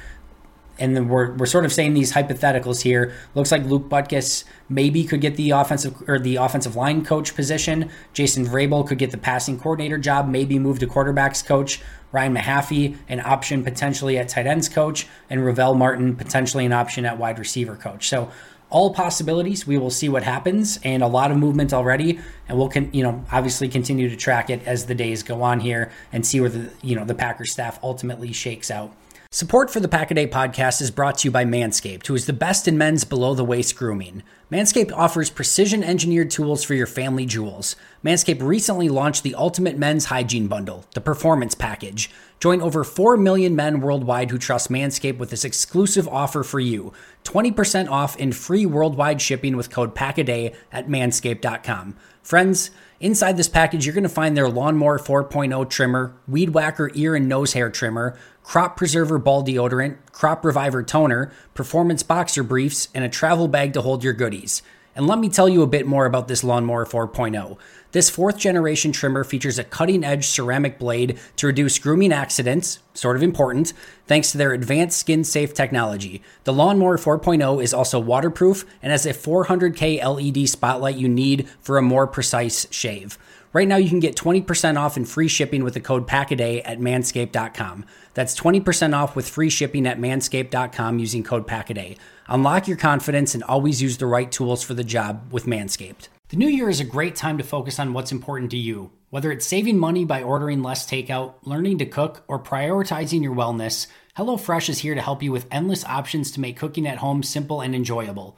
and 0.81 0.95
then 0.95 1.07
we're, 1.09 1.31
we're 1.33 1.45
sort 1.45 1.63
of 1.63 1.71
saying 1.71 1.93
these 1.93 2.13
hypotheticals 2.13 2.81
here. 2.81 3.13
Looks 3.35 3.51
like 3.51 3.63
Luke 3.65 3.87
Butkus 3.87 4.43
maybe 4.67 5.03
could 5.03 5.21
get 5.21 5.35
the 5.35 5.51
offensive 5.51 5.95
or 6.09 6.17
the 6.17 6.37
offensive 6.37 6.75
line 6.75 7.05
coach 7.05 7.35
position. 7.35 7.91
Jason 8.13 8.47
Vrabel 8.47 8.85
could 8.85 8.97
get 8.97 9.11
the 9.11 9.17
passing 9.17 9.59
coordinator 9.59 9.99
job, 9.99 10.27
maybe 10.27 10.57
move 10.57 10.79
to 10.79 10.87
quarterbacks 10.87 11.45
coach. 11.45 11.81
Ryan 12.11 12.35
Mahaffey, 12.35 12.97
an 13.07 13.19
option 13.21 13.63
potentially 13.63 14.17
at 14.17 14.29
tight 14.29 14.47
ends 14.47 14.67
coach, 14.67 15.07
and 15.29 15.43
Ruvel 15.45 15.75
Martin, 15.75 16.15
potentially 16.15 16.65
an 16.65 16.73
option 16.73 17.05
at 17.05 17.17
wide 17.17 17.39
receiver 17.39 17.75
coach. 17.75 18.09
So 18.09 18.29
all 18.71 18.93
possibilities. 18.93 19.67
We 19.67 19.77
will 19.77 19.91
see 19.91 20.09
what 20.09 20.23
happens, 20.23 20.79
and 20.83 21.03
a 21.03 21.07
lot 21.07 21.29
of 21.29 21.37
movement 21.37 21.73
already. 21.73 22.19
And 22.47 22.57
we'll, 22.57 22.69
con- 22.69 22.89
you 22.93 23.03
know, 23.03 23.23
obviously 23.31 23.67
continue 23.67 24.09
to 24.09 24.15
track 24.15 24.49
it 24.49 24.65
as 24.65 24.85
the 24.85 24.95
days 24.95 25.21
go 25.21 25.43
on 25.43 25.59
here 25.59 25.91
and 26.11 26.25
see 26.25 26.39
where 26.39 26.49
the, 26.49 26.71
you 26.81 26.95
know, 26.95 27.05
the 27.05 27.13
Packers 27.13 27.51
staff 27.51 27.77
ultimately 27.83 28.31
shakes 28.31 28.71
out. 28.71 28.95
Support 29.33 29.71
for 29.71 29.79
the 29.79 29.87
Pack 29.87 30.11
a 30.11 30.13
Day 30.13 30.27
podcast 30.27 30.81
is 30.81 30.91
brought 30.91 31.19
to 31.19 31.27
you 31.29 31.31
by 31.31 31.45
Manscaped, 31.45 32.07
who 32.07 32.15
is 32.15 32.25
the 32.25 32.33
best 32.33 32.67
in 32.67 32.77
men's 32.77 33.05
below 33.05 33.33
the 33.33 33.45
waist 33.45 33.77
grooming. 33.77 34.23
Manscaped 34.51 34.91
offers 34.91 35.29
precision 35.29 35.85
engineered 35.85 36.29
tools 36.29 36.65
for 36.65 36.73
your 36.73 36.85
family 36.85 37.25
jewels. 37.25 37.77
Manscaped 38.03 38.41
recently 38.41 38.89
launched 38.89 39.23
the 39.23 39.35
Ultimate 39.35 39.77
Men's 39.77 40.03
Hygiene 40.03 40.49
Bundle, 40.49 40.83
the 40.95 40.99
Performance 40.99 41.55
Package. 41.55 42.11
Join 42.41 42.61
over 42.61 42.83
4 42.83 43.15
million 43.15 43.55
men 43.55 43.79
worldwide 43.79 44.31
who 44.31 44.37
trust 44.37 44.69
Manscaped 44.69 45.17
with 45.17 45.29
this 45.29 45.45
exclusive 45.45 46.09
offer 46.09 46.43
for 46.43 46.59
you 46.59 46.91
20% 47.23 47.89
off 47.89 48.19
and 48.19 48.35
free 48.35 48.65
worldwide 48.65 49.21
shipping 49.21 49.55
with 49.55 49.69
code 49.69 49.95
PACKADAY 49.95 50.53
at 50.73 50.89
manscaped.com. 50.89 51.95
Friends, 52.21 52.71
Inside 53.01 53.35
this 53.35 53.49
package, 53.49 53.83
you're 53.83 53.95
going 53.95 54.03
to 54.03 54.09
find 54.09 54.37
their 54.37 54.47
Lawnmower 54.47 54.99
4.0 54.99 55.67
trimmer, 55.71 56.13
Weed 56.27 56.51
Whacker 56.51 56.91
ear 56.93 57.15
and 57.15 57.27
nose 57.27 57.53
hair 57.53 57.71
trimmer, 57.71 58.15
Crop 58.43 58.75
Preserver 58.75 59.17
ball 59.17 59.43
deodorant, 59.43 59.97
Crop 60.11 60.43
Reviver 60.43 60.83
toner, 60.83 61.31
Performance 61.53 62.03
boxer 62.03 62.43
briefs, 62.43 62.89
and 62.93 63.03
a 63.03 63.09
travel 63.09 63.47
bag 63.47 63.73
to 63.73 63.81
hold 63.81 64.03
your 64.03 64.13
goodies. 64.13 64.61
And 64.93 65.07
let 65.07 65.19
me 65.19 65.29
tell 65.29 65.47
you 65.47 65.61
a 65.61 65.67
bit 65.67 65.87
more 65.87 66.05
about 66.05 66.27
this 66.27 66.43
Lawnmower 66.43 66.85
4.0. 66.85 67.57
This 67.93 68.09
fourth 68.09 68.37
generation 68.37 68.91
trimmer 68.91 69.23
features 69.23 69.57
a 69.57 69.63
cutting 69.63 70.03
edge 70.03 70.27
ceramic 70.27 70.79
blade 70.79 71.17
to 71.37 71.47
reduce 71.47 71.79
grooming 71.79 72.11
accidents, 72.11 72.79
sort 72.93 73.15
of 73.15 73.23
important, 73.23 73.71
thanks 74.07 74.31
to 74.31 74.37
their 74.37 74.51
advanced 74.51 74.97
skin 74.97 75.23
safe 75.23 75.53
technology. 75.53 76.21
The 76.43 76.53
Lawnmower 76.53 76.97
4.0 76.97 77.63
is 77.63 77.73
also 77.73 77.99
waterproof 77.99 78.65
and 78.81 78.91
has 78.91 79.05
a 79.05 79.13
400K 79.13 80.03
LED 80.03 80.49
spotlight 80.49 80.97
you 80.97 81.07
need 81.07 81.47
for 81.61 81.77
a 81.77 81.81
more 81.81 82.07
precise 82.07 82.67
shave. 82.69 83.17
Right 83.53 83.67
now, 83.67 83.75
you 83.75 83.89
can 83.89 83.99
get 83.99 84.15
20% 84.15 84.77
off 84.77 84.95
and 84.95 85.07
free 85.07 85.27
shipping 85.27 85.65
with 85.65 85.73
the 85.73 85.81
code 85.81 86.07
PACKADAY 86.07 86.61
at 86.63 86.79
manscaped.com. 86.79 87.85
That's 88.13 88.39
20% 88.39 88.95
off 88.95 89.13
with 89.13 89.27
free 89.27 89.49
shipping 89.49 89.85
at 89.85 89.99
manscaped.com 89.99 90.99
using 90.99 91.21
code 91.21 91.47
PACKADAY. 91.47 91.97
Unlock 92.27 92.69
your 92.69 92.77
confidence 92.77 93.35
and 93.35 93.43
always 93.43 93.81
use 93.81 93.97
the 93.97 94.05
right 94.05 94.31
tools 94.31 94.63
for 94.63 94.73
the 94.73 94.85
job 94.85 95.33
with 95.33 95.45
Manscaped. 95.47 96.07
The 96.29 96.37
new 96.37 96.47
year 96.47 96.69
is 96.69 96.79
a 96.79 96.85
great 96.85 97.17
time 97.17 97.37
to 97.39 97.43
focus 97.43 97.77
on 97.77 97.91
what's 97.91 98.13
important 98.13 98.51
to 98.51 98.57
you. 98.57 98.91
Whether 99.09 99.33
it's 99.33 99.45
saving 99.45 99.77
money 99.77 100.05
by 100.05 100.23
ordering 100.23 100.63
less 100.63 100.89
takeout, 100.89 101.33
learning 101.43 101.79
to 101.79 101.85
cook, 101.85 102.23
or 102.29 102.41
prioritizing 102.41 103.21
your 103.21 103.35
wellness, 103.35 103.87
HelloFresh 104.17 104.69
is 104.69 104.79
here 104.79 104.95
to 104.95 105.01
help 105.01 105.21
you 105.21 105.33
with 105.33 105.47
endless 105.51 105.83
options 105.83 106.31
to 106.31 106.39
make 106.39 106.55
cooking 106.55 106.87
at 106.87 106.99
home 106.99 107.21
simple 107.21 107.59
and 107.59 107.75
enjoyable. 107.75 108.37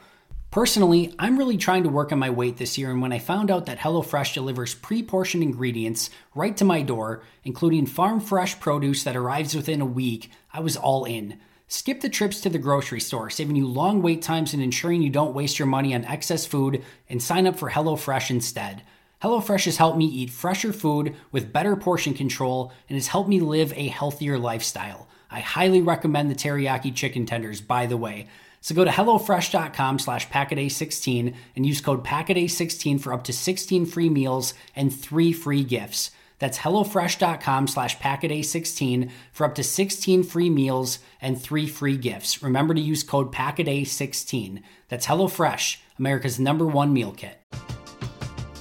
Personally, 0.54 1.16
I'm 1.18 1.40
really 1.40 1.58
trying 1.58 1.82
to 1.82 1.90
work 1.90 2.12
on 2.12 2.20
my 2.20 2.30
weight 2.30 2.58
this 2.58 2.78
year, 2.78 2.92
and 2.92 3.02
when 3.02 3.12
I 3.12 3.18
found 3.18 3.50
out 3.50 3.66
that 3.66 3.80
HelloFresh 3.80 4.36
delivers 4.36 4.76
pre 4.76 5.02
portioned 5.02 5.42
ingredients 5.42 6.12
right 6.36 6.56
to 6.58 6.64
my 6.64 6.84
door, 6.84 7.24
including 7.44 7.88
farm 7.88 8.20
fresh 8.20 8.60
produce 8.60 9.04
that 9.04 9.16
arrives 9.16 9.56
within 9.56 9.82
a 9.82 9.86
week, 9.86 10.30
I 10.54 10.60
was 10.60 10.78
all 10.78 11.06
in. 11.06 11.40
Skip 11.68 12.02
the 12.02 12.08
trips 12.08 12.40
to 12.42 12.50
the 12.50 12.60
grocery 12.60 13.00
store, 13.00 13.32
saving 13.32 13.56
you 13.56 13.66
long 13.66 14.04
wait 14.04 14.22
times 14.22 14.54
and 14.54 14.62
ensuring 14.62 15.02
you 15.02 15.10
don't 15.10 15.34
waste 15.34 15.58
your 15.58 15.68
money 15.68 15.96
on 15.96 16.06
excess 16.06 16.46
food, 16.46 16.84
and 17.10 17.20
sign 17.20 17.48
up 17.48 17.58
for 17.58 17.72
HelloFresh 17.72 18.30
instead. 18.30 18.84
HelloFresh 19.24 19.66
has 19.66 19.78
helped 19.78 19.98
me 19.98 20.06
eat 20.06 20.30
fresher 20.30 20.72
food 20.72 21.16
with 21.32 21.52
better 21.52 21.76
portion 21.76 22.14
control 22.14 22.72
and 22.88 22.96
has 22.96 23.08
helped 23.08 23.28
me 23.28 23.40
live 23.40 23.74
a 23.76 23.88
healthier 23.88 24.38
lifestyle. 24.38 25.08
I 25.32 25.40
highly 25.40 25.82
recommend 25.82 26.30
the 26.30 26.36
teriyaki 26.36 26.94
chicken 26.94 27.26
tenders, 27.26 27.60
by 27.60 27.88
the 27.88 27.98
way. 27.98 28.28
So 28.64 28.74
go 28.74 28.86
to 28.86 28.90
HelloFresh.com 28.90 30.00
slash 30.00 30.30
Packaday16 30.30 31.36
and 31.58 31.66
use 31.66 31.82
code 31.82 32.02
Packaday16 32.06 33.02
for 33.02 33.12
up 33.12 33.26
to 33.26 33.34
16 33.34 33.86
free 33.86 34.08
meals 34.08 34.54
and 34.74 34.96
3 34.96 35.34
free 35.34 35.66
gifts. 35.66 36.12
That's 36.40 36.60
HelloFresh.com 36.60 37.68
slash 37.68 37.98
Packaday16 38.00 39.12
for 39.34 39.46
up 39.46 39.56
to 39.56 39.64
16 39.64 40.24
free 40.24 40.50
meals 40.50 41.00
and 41.20 41.40
3 41.40 41.68
free 41.68 41.98
gifts. 41.98 42.42
Remember 42.42 42.74
to 42.74 42.80
use 42.80 43.04
code 43.04 43.34
Packaday16. 43.34 44.64
That's 44.88 45.08
HelloFresh, 45.08 45.78
America's 46.00 46.40
number 46.40 46.66
one 46.66 46.94
meal 46.94 47.12
kit. 47.12 47.38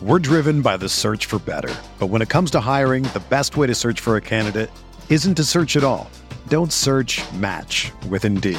We're 0.02 0.18
driven 0.18 0.62
by 0.62 0.78
the 0.78 0.88
search 0.88 1.26
for 1.26 1.38
better. 1.38 1.72
But 2.00 2.08
when 2.08 2.22
it 2.22 2.28
comes 2.28 2.50
to 2.52 2.60
hiring, 2.60 3.04
the 3.04 3.22
best 3.30 3.56
way 3.56 3.68
to 3.68 3.74
search 3.74 4.00
for 4.00 4.16
a 4.16 4.20
candidate 4.20 4.70
isn't 5.08 5.36
to 5.36 5.44
search 5.44 5.76
at 5.76 5.84
all. 5.84 6.10
Don't 6.48 6.72
search 6.72 7.22
match 7.34 7.92
with 8.08 8.24
Indeed. 8.24 8.58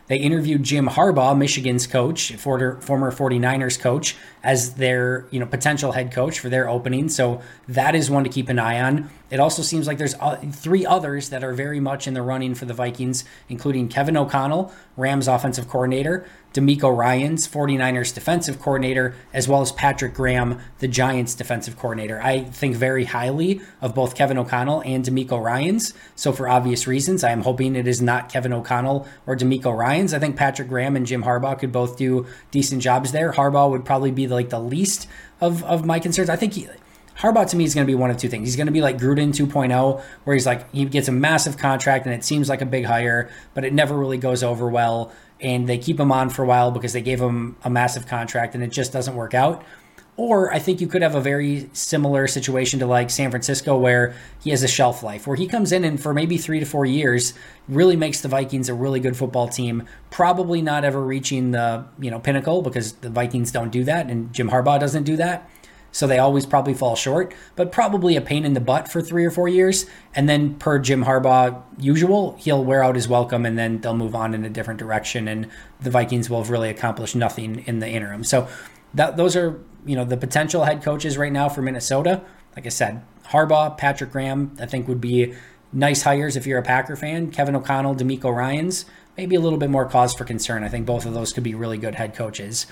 they 0.11 0.17
interviewed 0.17 0.63
Jim 0.63 0.89
Harbaugh, 0.89 1.37
Michigan's 1.37 1.87
coach, 1.87 2.35
former 2.35 2.81
49ers 2.81 3.79
coach, 3.79 4.17
as 4.43 4.73
their 4.73 5.25
you 5.31 5.39
know 5.39 5.45
potential 5.45 5.93
head 5.93 6.11
coach 6.11 6.37
for 6.37 6.49
their 6.49 6.67
opening. 6.67 7.07
So 7.07 7.41
that 7.69 7.95
is 7.95 8.09
one 8.09 8.25
to 8.25 8.29
keep 8.29 8.49
an 8.49 8.59
eye 8.59 8.81
on. 8.81 9.09
It 9.29 9.39
also 9.39 9.61
seems 9.61 9.87
like 9.87 9.97
there's 9.97 10.15
uh, 10.15 10.35
three 10.51 10.85
others 10.85 11.29
that 11.29 11.41
are 11.41 11.53
very 11.53 11.79
much 11.79 12.07
in 12.07 12.13
the 12.13 12.21
running 12.21 12.53
for 12.53 12.65
the 12.65 12.73
Vikings, 12.73 13.23
including 13.47 13.87
Kevin 13.87 14.17
O'Connell, 14.17 14.73
Rams 14.97 15.29
offensive 15.29 15.69
coordinator, 15.69 16.25
DeMeco 16.53 16.95
Ryans, 16.95 17.47
49ers 17.47 18.13
defensive 18.13 18.59
coordinator, 18.59 19.15
as 19.33 19.47
well 19.47 19.61
as 19.61 19.71
Patrick 19.71 20.13
Graham, 20.13 20.59
the 20.79 20.87
Giants 20.89 21.33
defensive 21.33 21.77
coordinator. 21.77 22.21
I 22.21 22.43
think 22.43 22.75
very 22.75 23.05
highly 23.05 23.61
of 23.79 23.95
both 23.95 24.15
Kevin 24.15 24.37
O'Connell 24.37 24.81
and 24.85 25.05
DeMeco 25.05 25.41
Ryans. 25.41 25.93
So 26.15 26.33
for 26.33 26.49
obvious 26.49 26.87
reasons, 26.87 27.23
I 27.23 27.31
am 27.31 27.43
hoping 27.43 27.77
it 27.77 27.87
is 27.87 28.01
not 28.01 28.27
Kevin 28.27 28.51
O'Connell 28.51 29.07
or 29.25 29.37
DeMeco 29.37 29.75
Ryans. 30.01 30.13
I 30.13 30.19
think 30.19 30.35
Patrick 30.35 30.67
Graham 30.67 30.95
and 30.95 31.05
Jim 31.05 31.23
Harbaugh 31.23 31.57
could 31.57 31.71
both 31.71 31.97
do 31.97 32.25
decent 32.49 32.81
jobs 32.81 33.11
there. 33.11 33.33
Harbaugh 33.33 33.69
would 33.69 33.85
probably 33.85 34.11
be 34.11 34.27
like 34.27 34.49
the 34.49 34.59
least 34.59 35.07
of, 35.39 35.63
of 35.63 35.85
my 35.85 35.99
concerns. 35.99 36.29
I 36.29 36.35
think 36.35 36.53
he, 36.53 36.67
Harbaugh 37.17 37.47
to 37.49 37.55
me 37.55 37.63
is 37.63 37.75
going 37.75 37.85
to 37.85 37.91
be 37.91 37.95
one 37.95 38.09
of 38.09 38.17
two 38.17 38.27
things. 38.27 38.47
He's 38.47 38.55
going 38.55 38.67
to 38.67 38.73
be 38.73 38.81
like 38.81 38.97
Gruden 38.97 39.29
2.0, 39.29 40.01
where 40.23 40.33
he's 40.33 40.45
like, 40.45 40.71
he 40.73 40.85
gets 40.85 41.07
a 41.07 41.11
massive 41.11 41.57
contract 41.57 42.05
and 42.05 42.15
it 42.15 42.23
seems 42.23 42.49
like 42.49 42.61
a 42.61 42.65
big 42.65 42.85
hire, 42.85 43.29
but 43.53 43.63
it 43.63 43.73
never 43.73 43.95
really 43.95 44.17
goes 44.17 44.43
over 44.43 44.67
well. 44.67 45.11
And 45.39 45.67
they 45.67 45.77
keep 45.77 45.99
him 45.99 46.11
on 46.11 46.29
for 46.29 46.43
a 46.43 46.45
while 46.45 46.71
because 46.71 46.93
they 46.93 47.01
gave 47.01 47.19
him 47.19 47.57
a 47.63 47.69
massive 47.69 48.07
contract 48.07 48.55
and 48.55 48.63
it 48.63 48.71
just 48.71 48.91
doesn't 48.91 49.15
work 49.15 49.33
out. 49.33 49.63
Or 50.21 50.53
I 50.53 50.59
think 50.59 50.81
you 50.81 50.85
could 50.85 51.01
have 51.01 51.15
a 51.15 51.19
very 51.19 51.67
similar 51.73 52.27
situation 52.27 52.77
to 52.81 52.85
like 52.85 53.09
San 53.09 53.31
Francisco 53.31 53.75
where 53.75 54.13
he 54.43 54.51
has 54.51 54.61
a 54.61 54.67
shelf 54.67 55.01
life, 55.01 55.25
where 55.25 55.35
he 55.35 55.47
comes 55.47 55.71
in 55.71 55.83
and 55.83 55.99
for 55.99 56.13
maybe 56.13 56.37
three 56.37 56.59
to 56.59 56.65
four 56.67 56.85
years 56.85 57.33
really 57.67 57.95
makes 57.95 58.21
the 58.21 58.27
Vikings 58.27 58.69
a 58.69 58.75
really 58.75 58.99
good 58.99 59.17
football 59.17 59.47
team. 59.47 59.81
Probably 60.11 60.61
not 60.61 60.85
ever 60.85 61.01
reaching 61.01 61.49
the 61.49 61.85
you 61.99 62.11
know 62.11 62.19
pinnacle 62.19 62.61
because 62.61 62.93
the 62.93 63.09
Vikings 63.09 63.51
don't 63.51 63.71
do 63.71 63.83
that 63.85 64.11
and 64.11 64.31
Jim 64.31 64.51
Harbaugh 64.51 64.79
doesn't 64.79 65.05
do 65.05 65.15
that. 65.15 65.49
So 65.91 66.05
they 66.05 66.19
always 66.19 66.45
probably 66.45 66.75
fall 66.75 66.95
short, 66.95 67.33
but 67.55 67.71
probably 67.71 68.15
a 68.15 68.21
pain 68.21 68.45
in 68.45 68.53
the 68.53 68.61
butt 68.61 68.91
for 68.91 69.01
three 69.01 69.25
or 69.25 69.31
four 69.31 69.49
years. 69.49 69.87
And 70.13 70.29
then, 70.29 70.53
per 70.53 70.77
Jim 70.77 71.03
Harbaugh 71.03 71.63
usual, 71.79 72.35
he'll 72.39 72.63
wear 72.63 72.83
out 72.83 72.93
his 72.93 73.07
welcome 73.07 73.43
and 73.43 73.57
then 73.57 73.81
they'll 73.81 73.97
move 73.97 74.13
on 74.13 74.35
in 74.35 74.45
a 74.45 74.49
different 74.51 74.79
direction. 74.79 75.27
And 75.27 75.49
the 75.81 75.89
Vikings 75.89 76.29
will 76.29 76.43
have 76.43 76.51
really 76.51 76.69
accomplished 76.69 77.15
nothing 77.15 77.63
in 77.65 77.79
the 77.79 77.89
interim. 77.89 78.23
So 78.23 78.47
that, 78.93 79.17
those 79.17 79.35
are 79.35 79.59
you 79.85 79.95
know 79.95 80.05
the 80.05 80.17
potential 80.17 80.63
head 80.63 80.83
coaches 80.83 81.17
right 81.17 81.31
now 81.31 81.49
for 81.49 81.61
Minnesota. 81.61 82.21
Like 82.55 82.65
I 82.65 82.69
said, 82.69 83.01
Harbaugh, 83.27 83.77
Patrick 83.77 84.11
Graham, 84.11 84.55
I 84.59 84.65
think 84.65 84.87
would 84.87 85.01
be 85.01 85.33
nice 85.73 86.01
hires 86.01 86.35
if 86.35 86.45
you're 86.45 86.59
a 86.59 86.63
Packer 86.63 86.95
fan. 86.95 87.31
Kevin 87.31 87.55
O'Connell, 87.55 87.95
DeMeco 87.95 88.35
Ryans, 88.35 88.85
maybe 89.17 89.35
a 89.35 89.39
little 89.39 89.59
bit 89.59 89.69
more 89.69 89.85
cause 89.85 90.13
for 90.13 90.25
concern. 90.25 90.63
I 90.63 90.69
think 90.69 90.85
both 90.85 91.05
of 91.05 91.13
those 91.13 91.31
could 91.31 91.43
be 91.43 91.55
really 91.55 91.77
good 91.77 91.95
head 91.95 92.13
coaches. 92.13 92.67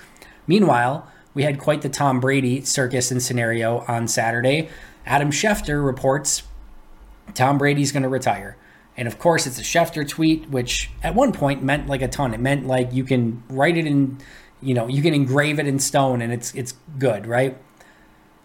Meanwhile, 0.46 1.10
we 1.32 1.44
had 1.44 1.58
quite 1.58 1.82
the 1.82 1.88
Tom 1.88 2.20
Brady 2.20 2.62
circus 2.62 3.10
and 3.10 3.22
scenario 3.22 3.84
on 3.88 4.08
Saturday. 4.08 4.68
Adam 5.06 5.30
Schefter 5.30 5.84
reports 5.84 6.42
Tom 7.34 7.58
Brady's 7.58 7.92
going 7.92 8.02
to 8.02 8.08
retire. 8.08 8.56
And 8.96 9.06
of 9.06 9.18
course, 9.18 9.46
it's 9.46 9.58
a 9.58 9.62
Schefter 9.62 10.06
tweet, 10.06 10.50
which 10.50 10.90
at 11.02 11.14
one 11.14 11.32
point 11.32 11.62
meant 11.62 11.86
like 11.86 12.02
a 12.02 12.08
ton. 12.08 12.34
It 12.34 12.40
meant 12.40 12.66
like 12.66 12.92
you 12.92 13.04
can 13.04 13.42
write 13.48 13.76
it 13.76 13.86
in 13.86 14.18
you 14.62 14.74
know, 14.74 14.86
you 14.86 15.02
can 15.02 15.14
engrave 15.14 15.58
it 15.58 15.66
in 15.66 15.78
stone 15.78 16.22
and 16.22 16.32
it's 16.32 16.54
it's 16.54 16.74
good, 16.98 17.26
right? 17.26 17.56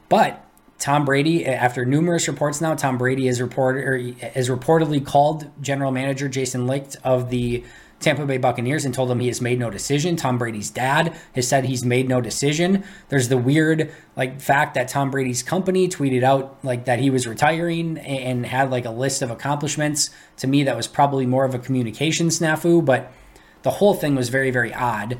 But 0.10 0.46
Tom 0.78 1.06
Brady, 1.06 1.46
after 1.46 1.86
numerous 1.86 2.28
reports 2.28 2.62
now, 2.62 2.76
Tom 2.76 2.98
Brady 2.98 3.28
is 3.28 3.42
reported 3.42 3.84
er, 3.84 3.96
is 4.36 4.50
reportedly 4.50 5.06
called 5.06 5.50
general 5.62 5.92
manager 5.92 6.28
Jason 6.28 6.68
Licht 6.68 6.98
of 7.04 7.30
the 7.30 7.64
Tampa 8.02 8.26
Bay 8.26 8.38
Buccaneers 8.38 8.84
and 8.84 8.94
told 8.94 9.10
him 9.10 9.20
he 9.20 9.28
has 9.28 9.42
made 9.42 9.58
no 9.58 9.70
decision. 9.70 10.16
Tom 10.16 10.38
Brady's 10.38 10.70
dad 10.70 11.16
has 11.34 11.48
said 11.48 11.66
he's 11.66 11.86
made 11.86 12.10
no 12.10 12.20
decision. 12.20 12.84
There's 13.10 13.30
the 13.30 13.38
weird 13.38 13.92
like 14.18 14.42
fact 14.42 14.74
that 14.76 14.90
Tom 14.90 15.10
Brady's 15.10 15.42
company 15.42 15.88
tweeted 15.88 16.22
out 16.22 16.58
like 16.62 16.86
that 16.86 17.00
he 17.00 17.10
was 17.10 17.26
retiring 17.26 17.98
and 17.98 18.46
had 18.46 18.70
like 18.70 18.86
a 18.86 18.92
list 18.92 19.22
of 19.22 19.32
accomplishments. 19.32 20.10
To 20.38 20.48
me, 20.48 20.64
that 20.64 20.76
was 20.76 20.88
probably 20.88 21.26
more 21.26 21.46
of 21.46 21.56
a 21.56 21.60
communication 21.60 22.28
snafu, 22.28 22.84
but 22.84 23.12
the 23.64 23.72
whole 23.72 23.94
thing 23.94 24.14
was 24.14 24.30
very 24.30 24.52
very 24.52 24.74
odd. 24.74 25.18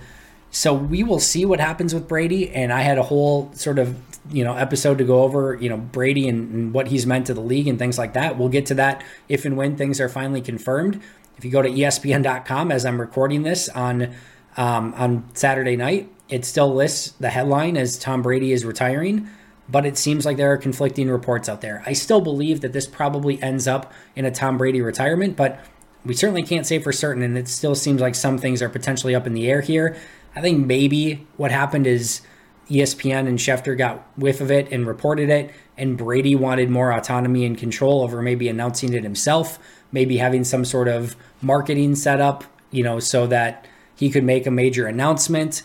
So 0.56 0.74
we 0.74 1.04
will 1.04 1.20
see 1.20 1.44
what 1.44 1.60
happens 1.60 1.94
with 1.94 2.08
Brady. 2.08 2.50
And 2.50 2.72
I 2.72 2.82
had 2.82 2.98
a 2.98 3.04
whole 3.04 3.52
sort 3.56 3.78
of 3.78 4.00
you 4.32 4.42
know 4.42 4.56
episode 4.56 4.98
to 5.00 5.04
go 5.04 5.22
over 5.22 5.56
you 5.56 5.68
know 5.68 5.78
Brady 5.78 6.30
and, 6.30 6.52
and, 6.52 6.74
what 6.74 6.88
he's 6.88 7.06
meant 7.06 7.28
to 7.28 7.34
the 7.34 7.42
league 7.42 7.68
and 7.68 7.78
things 7.78 7.98
like 7.98 8.14
that. 8.14 8.38
We'll 8.38 8.48
get 8.48 8.66
to 8.68 8.74
that 8.76 9.04
if 9.28 9.44
and 9.44 9.58
when 9.58 9.76
things 9.76 10.00
are 10.00 10.08
finally 10.08 10.42
confirmed. 10.42 11.02
If 11.38 11.44
you 11.44 11.52
go 11.52 11.62
to 11.62 11.70
ESPN.com 11.70 12.72
as 12.72 12.86
I'm 12.86 13.02
recording 13.02 13.44
this 13.44 13.68
on 13.68 14.16
um, 14.56 14.94
on 14.96 15.26
Saturday 15.34 15.76
night, 15.76 16.10
it 16.30 16.46
still 16.46 16.74
lists 16.74 17.10
the 17.20 17.32
headline 17.32 17.76
as 17.76 18.00
Tom 18.00 18.22
Brady 18.22 18.54
is 18.54 18.64
retiring. 18.64 19.28
But 19.68 19.86
it 19.86 19.98
seems 19.98 20.26
like 20.26 20.38
there 20.38 20.54
are 20.54 20.58
conflicting 20.58 21.10
reports 21.10 21.50
out 21.50 21.60
there. 21.60 21.84
I 21.86 21.92
still 21.92 22.22
believe 22.22 22.62
that 22.62 22.72
this 22.72 22.88
probably 22.88 23.44
ends 23.44 23.68
up 23.68 23.92
in 24.16 24.24
a 24.24 24.32
Tom 24.32 24.58
Brady 24.58 24.82
retirement, 24.82 25.36
but 25.36 25.60
we 26.06 26.14
certainly 26.14 26.44
can't 26.44 26.66
say 26.66 26.80
for 26.80 26.94
certain. 26.94 27.24
And 27.24 27.38
it 27.38 27.50
still 27.50 27.76
seems 27.76 28.00
like 28.00 28.16
some 28.16 28.38
things 28.38 28.62
are 28.62 28.70
potentially 28.70 29.16
up 29.16 29.28
in 29.28 29.34
the 29.34 29.50
air 29.50 29.60
here. 29.60 29.98
I 30.36 30.42
think 30.42 30.66
maybe 30.66 31.26
what 31.38 31.52
happened 31.52 31.88
is 31.88 32.22
ESPN 32.70 33.28
and 33.28 33.40
Schefter 33.40 33.78
got 33.78 34.06
whiff 34.18 34.42
of 34.42 34.52
it 34.52 34.72
and 34.72 34.86
reported 34.88 35.30
it, 35.30 35.52
and 35.78 35.98
Brady 35.98 36.36
wanted 36.36 36.70
more 36.70 36.92
autonomy 36.92 37.46
and 37.46 37.58
control 37.58 38.02
over 38.02 38.22
maybe 38.22 38.50
announcing 38.50 38.94
it 38.94 39.04
himself, 39.04 39.60
maybe 39.92 40.18
having 40.18 40.44
some 40.44 40.66
sort 40.66 40.88
of 40.88 41.16
marketing 41.42 41.96
setup, 41.96 42.44
you 42.72 42.84
know, 42.84 43.00
so 43.00 43.28
that 43.28 43.68
he 43.96 44.10
could 44.10 44.24
make 44.24 44.46
a 44.46 44.52
major 44.52 44.88
announcement 44.88 45.64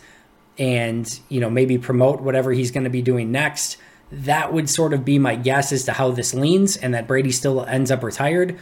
and, 0.57 1.19
you 1.27 1.39
know, 1.39 1.49
maybe 1.49 1.77
promote 1.77 2.21
whatever 2.21 2.51
he's 2.51 2.71
going 2.71 2.83
to 2.83 2.89
be 2.89 3.01
doing 3.01 3.31
next. 3.31 3.77
That 4.11 4.53
would 4.53 4.69
sort 4.69 4.93
of 4.93 5.03
be 5.03 5.17
my 5.17 5.35
guess 5.35 5.71
as 5.71 5.85
to 5.85 5.93
how 5.93 6.11
this 6.11 6.33
leans 6.33 6.77
and 6.77 6.93
that 6.93 7.07
Brady 7.07 7.31
still 7.31 7.65
ends 7.65 7.89
up 7.89 8.03
retired. 8.03 8.59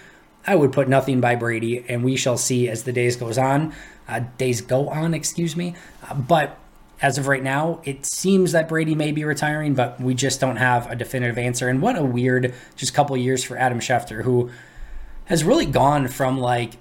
I 0.47 0.55
would 0.55 0.71
put 0.71 0.87
nothing 0.87 1.19
by 1.19 1.35
Brady, 1.35 1.83
and 1.87 2.03
we 2.03 2.15
shall 2.15 2.37
see 2.37 2.69
as 2.69 2.83
the 2.83 2.93
days 2.93 3.15
goes 3.17 3.37
on 3.37 3.73
uh, 4.09 4.21
days 4.37 4.61
go 4.61 4.89
on, 4.89 5.13
excuse 5.13 5.55
me. 5.55 5.75
Uh, 6.07 6.15
but 6.15 6.57
as 7.01 7.17
of 7.17 7.27
right 7.27 7.43
now, 7.43 7.79
it 7.85 8.05
seems 8.05 8.51
that 8.51 8.67
Brady 8.67 8.95
may 8.95 9.11
be 9.11 9.23
retiring, 9.23 9.73
but 9.73 9.99
we 10.01 10.13
just 10.13 10.41
don't 10.41 10.57
have 10.57 10.89
a 10.91 10.95
definitive 10.95 11.37
answer. 11.37 11.69
And 11.69 11.81
what 11.81 11.97
a 11.97 12.03
weird 12.03 12.53
just 12.75 12.93
couple 12.93 13.15
years 13.15 13.43
for 13.43 13.57
Adam 13.57 13.79
Schefter, 13.79 14.23
who 14.23 14.49
has 15.25 15.43
really 15.43 15.65
gone 15.65 16.07
from 16.07 16.37
like 16.37 16.73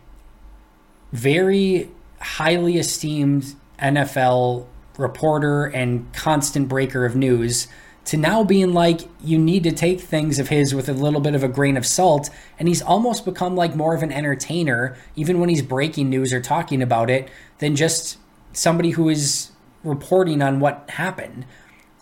very 1.13 1.91
highly 2.21 2.79
esteemed 2.79 3.55
NFL 3.79 4.67
reporter 4.97 5.67
and 5.67 6.13
constant 6.13 6.69
breaker 6.69 7.05
of 7.05 7.15
news 7.15 7.69
to 8.09 8.17
now 8.17 8.43
being 8.43 8.73
like 8.73 9.03
you 9.21 9.39
need 9.39 9.63
to 9.65 9.71
take 9.71 10.01
things 10.01 10.39
of 10.39 10.49
his 10.49 10.75
with 10.75 10.89
a 10.89 10.95
little 10.95 11.21
bit 11.21 11.35
of 11.35 11.45
a 11.45 11.49
grain 11.49 11.77
of 11.77 11.85
salt. 11.85 12.31
And 12.59 12.67
he's 12.67 12.81
almost 12.81 13.27
become 13.27 13.55
like 13.55 13.77
more 13.77 13.95
of 13.95 14.03
an 14.03 14.11
entertainer 14.11 14.97
even 15.15 15.39
when 15.39 15.51
he's 15.51 15.61
breaking 15.61 16.09
news 16.09 16.33
or 16.33 16.41
talking 16.41 16.81
about 16.81 17.11
it 17.11 17.29
than 17.59 17.77
just 17.77 18.17
somebody 18.55 18.91
who 18.93 19.11
is 19.11 19.51
reporting 19.85 20.41
on 20.41 20.59
what 20.59 20.89
happened. 20.89 21.45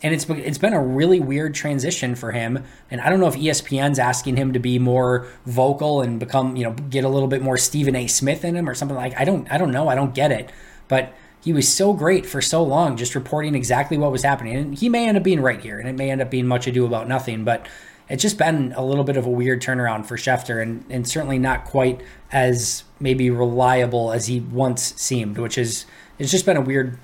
And 0.01 0.15
it's 0.15 0.31
it's 0.31 0.59
been 0.59 0.75
a 0.75 0.81
really 0.81 1.19
weird 1.19 1.57
transition 1.57 2.15
for 2.15 2.31
him. 2.31 2.63
And 2.89 3.01
I 3.01 3.09
don't 3.09 3.19
know 3.19 3.27
if 3.27 3.35
ESPN's 3.35 3.99
asking 3.99 4.37
him 4.37 4.53
to 4.53 4.61
be 4.61 4.79
more 4.79 5.27
vocal 5.45 6.03
and 6.03 6.21
become 6.21 6.55
you 6.55 6.63
know 6.63 6.73
get 6.73 7.03
a 7.03 7.09
little 7.09 7.27
bit 7.27 7.43
more 7.43 7.59
Stephen 7.59 7.97
A. 7.97 8.07
Smith 8.07 8.45
in 8.45 8.55
him 8.55 8.69
or 8.69 8.77
something 8.77 8.97
like 8.97 9.19
I 9.19 9.25
don't 9.25 9.51
I 9.51 9.59
don't 9.59 9.73
know. 9.73 9.89
I 9.89 9.97
don't 9.97 10.15
get 10.15 10.31
it. 10.31 10.51
But 10.87 11.13
he 11.47 11.53
was 11.53 11.73
so 11.73 11.93
great 11.93 12.27
for 12.27 12.43
so 12.43 12.61
long, 12.61 12.97
just 12.97 13.15
reporting 13.15 13.55
exactly 13.55 13.97
what 13.97 14.11
was 14.11 14.25
happening. 14.25 14.57
And 14.57 14.75
he 14.77 14.89
may 14.89 15.07
end 15.07 15.17
up 15.17 15.23
being 15.23 15.41
right 15.41 15.61
here, 15.61 15.79
and 15.79 15.89
it 15.89 15.93
may 15.93 16.11
end 16.11 16.21
up 16.21 16.29
being 16.29 16.49
much 16.49 16.67
ado 16.67 16.85
about 16.85 17.07
nothing, 17.07 17.45
but 17.45 17.69
it's 18.09 18.21
just 18.21 18.37
been 18.37 18.73
a 18.77 18.85
little 18.85 19.05
bit 19.05 19.17
of 19.17 19.27
a 19.27 19.31
weird 19.31 19.63
turnaround 19.63 20.07
for 20.07 20.17
Schefter, 20.17 20.61
and, 20.61 20.85
and 20.91 21.07
certainly 21.07 21.39
not 21.39 21.65
quite 21.65 22.01
as 22.33 22.83
maybe 22.99 23.31
reliable 23.31 24.11
as 24.11 24.27
he 24.27 24.41
once 24.41 24.93
seemed, 25.01 25.39
which 25.39 25.57
is 25.57 25.87
it's 26.19 26.33
just 26.33 26.47
been 26.47 26.57
a 26.57 26.61
weird 26.61 26.99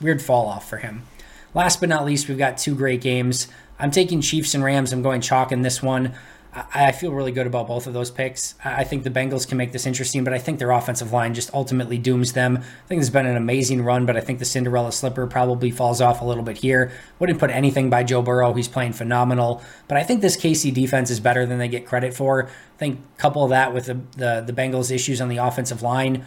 weird 0.00 0.20
fall 0.20 0.48
off 0.48 0.68
for 0.68 0.78
him. 0.78 1.04
Last 1.54 1.78
but 1.78 1.88
not 1.88 2.04
least, 2.04 2.26
we've 2.26 2.36
got 2.36 2.58
two 2.58 2.74
great 2.74 3.00
games. 3.00 3.46
I'm 3.78 3.92
taking 3.92 4.20
Chiefs 4.20 4.52
and 4.52 4.64
Rams. 4.64 4.92
I'm 4.92 5.02
going 5.02 5.20
chalk 5.20 5.52
in 5.52 5.62
this 5.62 5.80
one. 5.80 6.12
I 6.56 6.92
feel 6.92 7.12
really 7.12 7.32
good 7.32 7.46
about 7.46 7.66
both 7.66 7.86
of 7.86 7.92
those 7.92 8.10
picks. 8.10 8.54
I 8.64 8.82
think 8.84 9.02
the 9.02 9.10
Bengals 9.10 9.46
can 9.46 9.58
make 9.58 9.72
this 9.72 9.84
interesting, 9.84 10.24
but 10.24 10.32
I 10.32 10.38
think 10.38 10.58
their 10.58 10.70
offensive 10.70 11.12
line 11.12 11.34
just 11.34 11.52
ultimately 11.52 11.98
dooms 11.98 12.32
them. 12.32 12.56
I 12.56 12.86
think 12.88 13.00
has 13.00 13.10
been 13.10 13.26
an 13.26 13.36
amazing 13.36 13.82
run, 13.82 14.06
but 14.06 14.16
I 14.16 14.20
think 14.20 14.38
the 14.38 14.46
Cinderella 14.46 14.90
slipper 14.90 15.26
probably 15.26 15.70
falls 15.70 16.00
off 16.00 16.22
a 16.22 16.24
little 16.24 16.42
bit 16.42 16.58
here. 16.58 16.92
Wouldn't 17.18 17.38
put 17.38 17.50
anything 17.50 17.90
by 17.90 18.04
Joe 18.04 18.22
Burrow. 18.22 18.54
He's 18.54 18.68
playing 18.68 18.94
phenomenal, 18.94 19.62
but 19.86 19.98
I 19.98 20.02
think 20.02 20.22
this 20.22 20.36
KC 20.36 20.72
defense 20.72 21.10
is 21.10 21.20
better 21.20 21.44
than 21.44 21.58
they 21.58 21.68
get 21.68 21.84
credit 21.84 22.14
for. 22.14 22.46
I 22.46 22.78
think 22.78 23.00
couple 23.18 23.44
of 23.44 23.50
that 23.50 23.74
with 23.74 23.86
the, 23.86 24.00
the, 24.16 24.44
the 24.46 24.52
Bengals' 24.52 24.90
issues 24.90 25.20
on 25.20 25.28
the 25.28 25.38
offensive 25.38 25.82
line, 25.82 26.24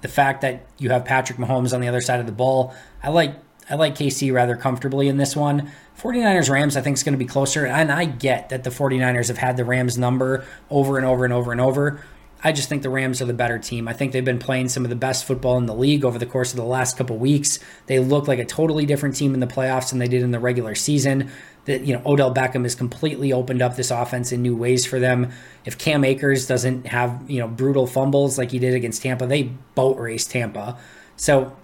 the 0.00 0.08
fact 0.08 0.40
that 0.40 0.66
you 0.78 0.88
have 0.88 1.04
Patrick 1.04 1.38
Mahomes 1.38 1.74
on 1.74 1.82
the 1.82 1.88
other 1.88 2.00
side 2.00 2.20
of 2.20 2.26
the 2.26 2.32
ball. 2.32 2.74
I 3.02 3.10
like 3.10 3.36
I 3.70 3.76
like 3.76 3.94
KC 3.94 4.32
rather 4.32 4.56
comfortably 4.56 5.08
in 5.08 5.16
this 5.16 5.36
one. 5.36 5.70
49ers 5.98 6.50
Rams, 6.50 6.76
I 6.76 6.80
think, 6.80 6.96
is 6.96 7.02
going 7.02 7.12
to 7.12 7.18
be 7.18 7.26
closer. 7.26 7.66
And 7.66 7.92
I 7.92 8.04
get 8.04 8.48
that 8.48 8.64
the 8.64 8.70
49ers 8.70 9.28
have 9.28 9.38
had 9.38 9.56
the 9.56 9.64
Rams 9.64 9.96
number 9.96 10.44
over 10.70 10.96
and 10.96 11.06
over 11.06 11.24
and 11.24 11.32
over 11.32 11.52
and 11.52 11.60
over. 11.60 12.02
I 12.42 12.52
just 12.52 12.68
think 12.68 12.82
the 12.82 12.90
Rams 12.90 13.20
are 13.20 13.26
the 13.26 13.34
better 13.34 13.58
team. 13.58 13.86
I 13.86 13.92
think 13.92 14.12
they've 14.12 14.24
been 14.24 14.38
playing 14.38 14.70
some 14.70 14.84
of 14.84 14.90
the 14.90 14.96
best 14.96 15.26
football 15.26 15.58
in 15.58 15.66
the 15.66 15.74
league 15.74 16.04
over 16.04 16.18
the 16.18 16.26
course 16.26 16.52
of 16.52 16.56
the 16.56 16.64
last 16.64 16.96
couple 16.96 17.18
weeks. 17.18 17.58
They 17.86 17.98
look 17.98 18.28
like 18.28 18.38
a 18.38 18.44
totally 18.44 18.86
different 18.86 19.14
team 19.14 19.34
in 19.34 19.40
the 19.40 19.46
playoffs 19.46 19.90
than 19.90 19.98
they 19.98 20.08
did 20.08 20.22
in 20.22 20.30
the 20.30 20.38
regular 20.38 20.74
season. 20.74 21.30
That 21.66 21.82
you 21.84 21.94
know, 21.94 22.02
Odell 22.06 22.34
Beckham 22.34 22.62
has 22.62 22.74
completely 22.74 23.32
opened 23.34 23.60
up 23.60 23.76
this 23.76 23.90
offense 23.90 24.32
in 24.32 24.40
new 24.40 24.56
ways 24.56 24.86
for 24.86 24.98
them. 24.98 25.30
If 25.66 25.76
Cam 25.76 26.02
Akers 26.02 26.46
doesn't 26.46 26.86
have 26.86 27.22
you 27.28 27.38
know 27.38 27.46
brutal 27.46 27.86
fumbles 27.86 28.38
like 28.38 28.50
he 28.50 28.58
did 28.58 28.72
against 28.72 29.02
Tampa, 29.02 29.26
they 29.26 29.42
boat 29.74 29.98
race 29.98 30.26
Tampa. 30.26 30.78
So 31.16 31.54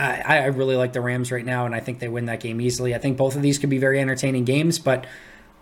I, 0.00 0.38
I 0.38 0.46
really 0.46 0.76
like 0.76 0.92
the 0.92 1.00
Rams 1.00 1.30
right 1.30 1.44
now, 1.44 1.66
and 1.66 1.74
I 1.74 1.80
think 1.80 1.98
they 1.98 2.08
win 2.08 2.26
that 2.26 2.40
game 2.40 2.60
easily. 2.60 2.94
I 2.94 2.98
think 2.98 3.16
both 3.16 3.36
of 3.36 3.42
these 3.42 3.58
could 3.58 3.70
be 3.70 3.78
very 3.78 4.00
entertaining 4.00 4.44
games, 4.44 4.78
but 4.78 5.06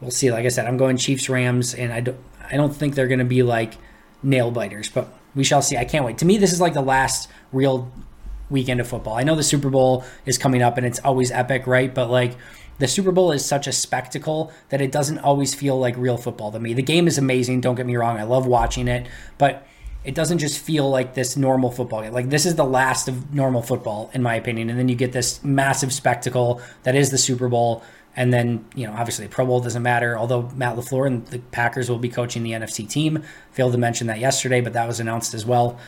we'll 0.00 0.10
see. 0.10 0.30
Like 0.30 0.46
I 0.46 0.48
said, 0.48 0.66
I'm 0.66 0.76
going 0.76 0.96
Chiefs 0.96 1.28
Rams, 1.28 1.74
and 1.74 1.92
I 1.92 2.00
don't 2.00 2.18
I 2.50 2.56
don't 2.56 2.74
think 2.74 2.94
they're 2.94 3.08
going 3.08 3.18
to 3.18 3.24
be 3.24 3.42
like 3.42 3.74
nail 4.22 4.50
biters, 4.50 4.88
but 4.88 5.12
we 5.34 5.44
shall 5.44 5.62
see. 5.62 5.76
I 5.76 5.84
can't 5.84 6.04
wait. 6.04 6.18
To 6.18 6.24
me, 6.24 6.38
this 6.38 6.52
is 6.52 6.60
like 6.60 6.74
the 6.74 6.82
last 6.82 7.28
real 7.52 7.90
weekend 8.50 8.80
of 8.80 8.88
football. 8.88 9.14
I 9.14 9.24
know 9.24 9.34
the 9.34 9.42
Super 9.42 9.70
Bowl 9.70 10.04
is 10.24 10.38
coming 10.38 10.62
up, 10.62 10.76
and 10.76 10.86
it's 10.86 11.00
always 11.00 11.30
epic, 11.30 11.66
right? 11.66 11.92
But 11.92 12.10
like 12.10 12.36
the 12.78 12.88
Super 12.88 13.12
Bowl 13.12 13.32
is 13.32 13.44
such 13.44 13.66
a 13.66 13.72
spectacle 13.72 14.52
that 14.68 14.80
it 14.80 14.92
doesn't 14.92 15.18
always 15.18 15.54
feel 15.54 15.78
like 15.78 15.96
real 15.96 16.16
football 16.16 16.52
to 16.52 16.60
me. 16.60 16.74
The 16.74 16.82
game 16.82 17.06
is 17.08 17.18
amazing, 17.18 17.60
don't 17.60 17.74
get 17.74 17.86
me 17.86 17.96
wrong. 17.96 18.18
I 18.18 18.22
love 18.22 18.46
watching 18.46 18.88
it, 18.88 19.06
but 19.36 19.66
it 20.08 20.14
doesn't 20.14 20.38
just 20.38 20.58
feel 20.58 20.88
like 20.88 21.12
this 21.12 21.36
normal 21.36 21.70
football 21.70 22.00
game. 22.00 22.14
Like 22.14 22.30
this 22.30 22.46
is 22.46 22.54
the 22.54 22.64
last 22.64 23.08
of 23.08 23.34
normal 23.34 23.60
football, 23.60 24.10
in 24.14 24.22
my 24.22 24.36
opinion. 24.36 24.70
And 24.70 24.78
then 24.78 24.88
you 24.88 24.94
get 24.94 25.12
this 25.12 25.44
massive 25.44 25.92
spectacle 25.92 26.62
that 26.84 26.94
is 26.94 27.10
the 27.10 27.18
Super 27.18 27.46
Bowl. 27.46 27.82
And 28.16 28.32
then, 28.32 28.64
you 28.74 28.86
know, 28.86 28.94
obviously 28.94 29.28
Pro 29.28 29.44
Bowl 29.44 29.60
doesn't 29.60 29.82
matter, 29.82 30.16
although 30.16 30.50
Matt 30.56 30.76
LaFleur 30.76 31.06
and 31.06 31.26
the 31.26 31.40
Packers 31.40 31.90
will 31.90 31.98
be 31.98 32.08
coaching 32.08 32.42
the 32.42 32.52
NFC 32.52 32.88
team. 32.88 33.22
Failed 33.52 33.72
to 33.72 33.78
mention 33.78 34.06
that 34.06 34.18
yesterday, 34.18 34.62
but 34.62 34.72
that 34.72 34.88
was 34.88 34.98
announced 34.98 35.34
as 35.34 35.44
well. 35.44 35.78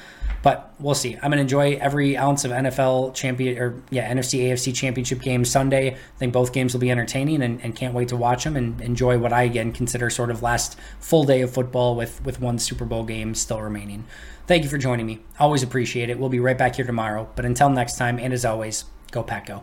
But 0.43 0.73
we'll 0.79 0.95
see. 0.95 1.19
I'm 1.21 1.31
to 1.33 1.39
enjoy 1.39 1.75
every 1.75 2.17
ounce 2.17 2.45
of 2.45 2.51
NFL 2.51 3.15
champion 3.15 3.59
or 3.59 3.83
yeah 3.91 4.11
NFC 4.13 4.45
AFC 4.45 4.75
championship 4.75 5.21
game 5.21 5.45
Sunday. 5.45 5.93
I 5.93 6.19
think 6.19 6.33
both 6.33 6.53
games 6.53 6.73
will 6.73 6.81
be 6.81 6.91
entertaining 6.91 7.43
and, 7.43 7.63
and 7.63 7.77
can't 7.77 7.95
wait 7.95 8.09
to 8.09 8.17
watch 8.17 8.45
them 8.45 8.57
and 8.57 8.81
enjoy 8.81 9.19
what 9.19 9.33
I 9.33 9.43
again 9.43 9.73
consider 9.73 10.09
sort 10.09 10.31
of 10.31 10.43
last 10.43 10.79
full 10.99 11.25
day 11.25 11.43
of 11.43 11.53
football 11.53 11.95
with 11.95 12.25
with 12.25 12.41
one 12.41 12.59
Super 12.59 12.85
Bowl 12.85 13.05
game 13.05 13.35
still 13.35 13.61
remaining. 13.61 14.05
Thank 14.47 14.65
you 14.65 14.71
for 14.71 14.79
joining 14.79 15.07
me. 15.07 15.21
Always 15.39 15.63
appreciate 15.63 16.11
it. 16.11 16.19
We'll 16.19 16.29
be 16.29 16.41
right 16.41 16.59
back 16.59 16.77
here 16.77 16.87
tomorrow. 16.87 17.29
But 17.37 17.45
until 17.45 17.69
next 17.69 17.97
time, 17.97 18.19
and 18.19 18.33
as 18.33 18.45
always, 18.45 18.85
go 19.13 19.23
Pack 19.23 19.47
Go. 19.47 19.63